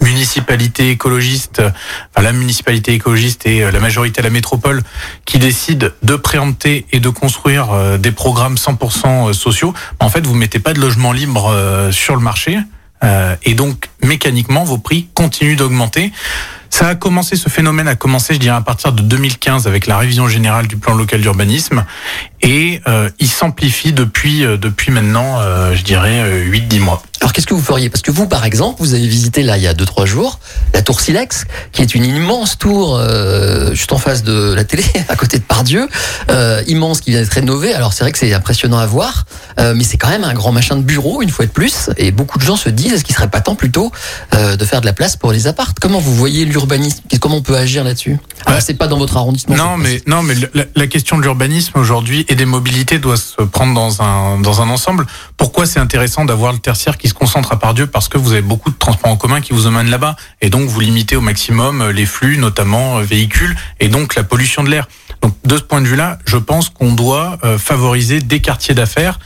[0.01, 4.81] municipalités écologistes, enfin la municipalité écologiste et euh, la majorité à la métropole
[5.25, 10.35] qui décident de préempter et de construire euh, des programmes 100% sociaux, en fait, vous
[10.35, 12.57] mettez pas de logement libre euh, sur le marché.
[13.03, 16.11] euh, et donc, mécaniquement, vos prix continuent d'augmenter.
[16.69, 19.97] Ça a commencé, ce phénomène a commencé, je dirais, à partir de 2015 avec la
[19.97, 21.83] révision générale du plan local d'urbanisme.
[22.41, 27.03] Et euh, il s'amplifie depuis, euh, depuis maintenant, euh, je dirais, euh, 8-10 mois.
[27.21, 27.89] Alors qu'est-ce que vous feriez?
[27.89, 30.39] Parce que vous, par exemple, vous avez visité là il y a 2-3 jours
[30.73, 34.83] la tour Silex, qui est une immense tour euh, juste en face de la télé,
[35.09, 35.87] à côté de Pardieu,
[36.29, 37.73] euh, immense qui vient d'être rénovée.
[37.73, 39.25] Alors c'est vrai que c'est impressionnant à voir,
[39.59, 41.89] euh, mais c'est quand même un grand machin de bureau une fois de plus.
[41.97, 43.91] Et beaucoup de gens se disent est-ce qu'il serait pas temps plutôt
[44.33, 45.77] euh, de faire de la place pour les appartes?
[45.79, 47.01] Comment vous voyez l'urbanisme?
[47.19, 48.17] Comment on peut agir là-dessus?
[48.45, 48.63] Alors Ouais.
[48.65, 49.55] c'est pas dans votre arrondissement.
[49.55, 53.41] Non, mais non, mais la, la question de l'urbanisme aujourd'hui et des mobilités doit se
[53.43, 55.05] prendre dans un dans un ensemble.
[55.37, 58.41] Pourquoi c'est intéressant d'avoir le tertiaire qui se concentre à Pardieu Parce que vous avez
[58.41, 61.81] beaucoup de transports en commun qui vous emmènent là-bas, et donc vous limitez au maximum
[61.81, 64.87] euh, les flux, notamment euh, véhicules, et donc la pollution de l'air.
[65.21, 69.19] Donc de ce point de vue-là, je pense qu'on doit euh, favoriser des quartiers d'affaires,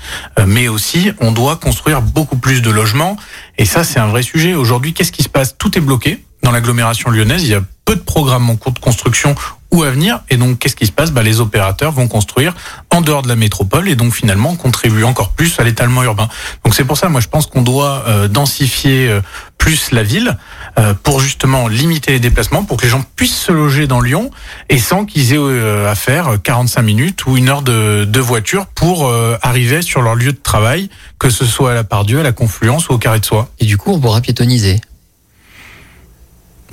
[0.46, 3.16] mais aussi on doit construire beaucoup plus de logements.
[3.58, 4.56] Et ça, c'est un vrai sujet.
[4.56, 5.58] Aujourd'hui, qu'est-ce qui se passe?
[5.58, 7.44] Tout est bloqué dans l'agglomération lyonnaise.
[7.44, 9.36] Il y a peu de programmes en cours de construction
[9.72, 10.22] ou à venir.
[10.30, 11.12] Et donc, qu'est-ce qui se passe?
[11.12, 12.54] Bah, Les opérateurs vont construire
[12.92, 16.30] en dehors de la métropole et donc finalement contribuer encore plus à l'étalement urbain.
[16.64, 19.22] Donc c'est pour ça, moi, je pense qu'on doit euh, densifier euh,
[19.58, 20.38] plus la ville
[20.78, 24.30] euh, pour justement limiter les déplacements, pour que les gens puissent se loger dans Lyon
[24.70, 28.68] et sans qu'ils aient euh, à faire 45 minutes ou une heure de, de voiture
[28.68, 30.90] pour euh, arriver sur leur lieu de travail,
[31.20, 33.50] que ce soit à la Pardieu, à la Confluence ou au Carré de Soie.
[33.60, 34.80] Et du coup, on pourra piétoniser.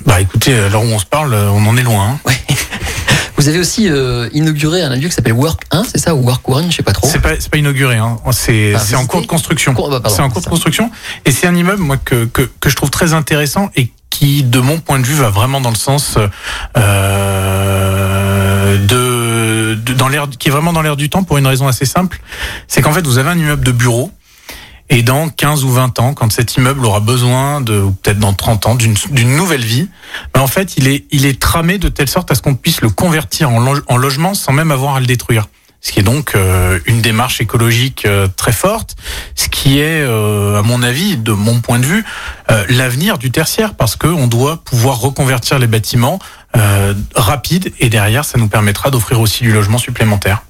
[0.05, 2.09] Bah écoutez, à l'heure où on se parle, euh, on en est loin.
[2.11, 2.19] hein.
[2.25, 2.37] Ouais.
[3.37, 6.47] Vous avez aussi euh, inauguré un lieu qui s'appelle Work 1, c'est ça, ou Work
[6.49, 7.07] One, je sais pas trop.
[7.09, 8.17] C'est pas, c'est pas inauguré, hein.
[8.31, 9.73] c'est Ah, c'est en cours de construction.
[9.73, 10.91] Cours- bah, pardon, C'est en cours de construction.
[11.25, 14.59] Et c'est un immeuble, moi, que, que, que je trouve très intéressant et qui, de
[14.59, 16.17] mon point de vue, va vraiment dans le sens
[16.77, 21.67] euh, de, de- dans l'air, qui est vraiment dans l'air du temps pour une raison
[21.67, 22.19] assez simple.
[22.67, 24.11] C'est qu'en fait, vous avez un immeuble de bureau.
[24.89, 28.33] Et dans 15 ou 20 ans, quand cet immeuble aura besoin de, ou peut-être dans
[28.33, 28.95] 30 ans, d'une
[29.35, 29.89] nouvelle vie,
[30.33, 32.81] ben en fait, il est, il est tramé de telle sorte à ce qu'on puisse
[32.81, 35.47] le convertir en, lo- en logement sans même avoir à le détruire.
[35.81, 38.95] Ce qui est donc euh, une démarche écologique euh, très forte,
[39.35, 42.05] ce qui est, euh, à mon avis, de mon point de vue,
[42.51, 46.19] euh, l'avenir du tertiaire, parce que on doit pouvoir reconvertir les bâtiments
[46.55, 50.43] euh, rapides, et derrière, ça nous permettra d'offrir aussi du logement supplémentaire.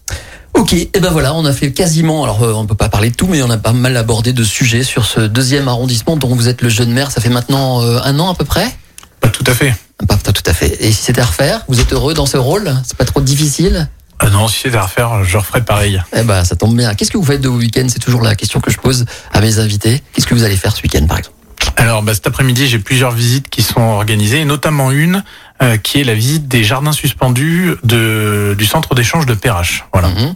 [0.56, 3.16] Ok, et ben voilà, on a fait quasiment, alors euh, on peut pas parler de
[3.16, 6.48] tout, mais on a pas mal abordé de sujets sur ce deuxième arrondissement dont vous
[6.48, 8.74] êtes le jeune maire, ça fait maintenant euh, un an à peu près
[9.20, 9.74] Pas tout à fait.
[10.08, 10.78] Pas pas tout à fait.
[10.84, 12.72] Et si c'était à refaire, vous êtes heureux dans ce rôle?
[12.86, 13.90] C'est pas trop difficile?
[14.20, 16.02] Ah non, si c'était à refaire, je referais pareil.
[16.16, 16.94] Eh ben ça tombe bien.
[16.94, 17.88] Qu'est-ce que vous faites de vos week-ends?
[17.90, 20.02] C'est toujours la question que je pose à mes invités.
[20.14, 21.36] Qu'est-ce que vous allez faire ce week-end par exemple?
[21.78, 25.24] Alors, bah, cet après-midi, j'ai plusieurs visites qui sont organisées, et notamment une
[25.62, 29.86] euh, qui est la visite des jardins suspendus de, du centre d'échange de Perrache.
[29.94, 30.10] Voilà.
[30.10, 30.36] Mhm.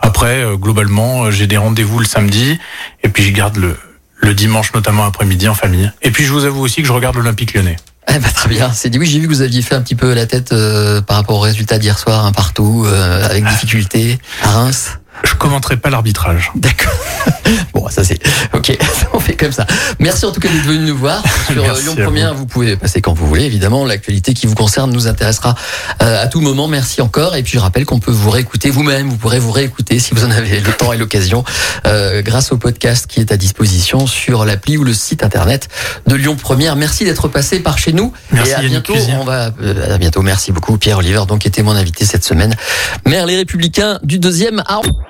[0.00, 2.58] Après, euh, globalement, euh, j'ai des rendez-vous le samedi,
[3.02, 3.76] et puis je garde le,
[4.16, 5.90] le dimanche, notamment après-midi, en famille.
[6.02, 7.76] Et puis, je vous avoue aussi que je regarde l'Olympique lyonnais.
[8.08, 8.72] Eh ben, très bien.
[8.72, 11.00] C'est dit oui, j'ai vu que vous aviez fait un petit peu la tête euh,
[11.00, 14.98] par rapport au résultat d'hier soir, un partout, euh, avec difficulté, à Reims.
[15.24, 16.50] Je commenterai pas l'arbitrage.
[16.54, 16.92] D'accord.
[17.74, 18.18] Bon, ça c'est
[18.54, 18.76] ok.
[19.12, 19.66] On fait comme ça.
[19.98, 22.34] Merci en tout cas d'être venu nous voir sur euh, Merci Lyon Première.
[22.34, 22.46] Vous.
[22.46, 23.44] pouvez passer quand vous voulez.
[23.44, 25.56] Évidemment, l'actualité qui vous concerne nous intéressera
[26.02, 26.68] euh, à tout moment.
[26.68, 27.34] Merci encore.
[27.34, 29.08] Et puis je rappelle qu'on peut vous réécouter vous-même.
[29.08, 31.44] Vous pourrez vous réécouter si vous en avez le temps et l'occasion
[31.86, 35.68] euh, grâce au podcast qui est à disposition sur l'appli ou le site internet
[36.06, 36.76] de Lyon Première.
[36.76, 38.12] Merci d'être passé par chez nous.
[38.30, 38.94] Merci, et à bientôt.
[39.20, 39.50] On va
[39.90, 40.22] à bientôt.
[40.22, 42.54] Merci beaucoup Pierre Oliver donc était mon invité cette semaine.
[43.06, 45.09] Maire les Républicains du deuxième arrondissement.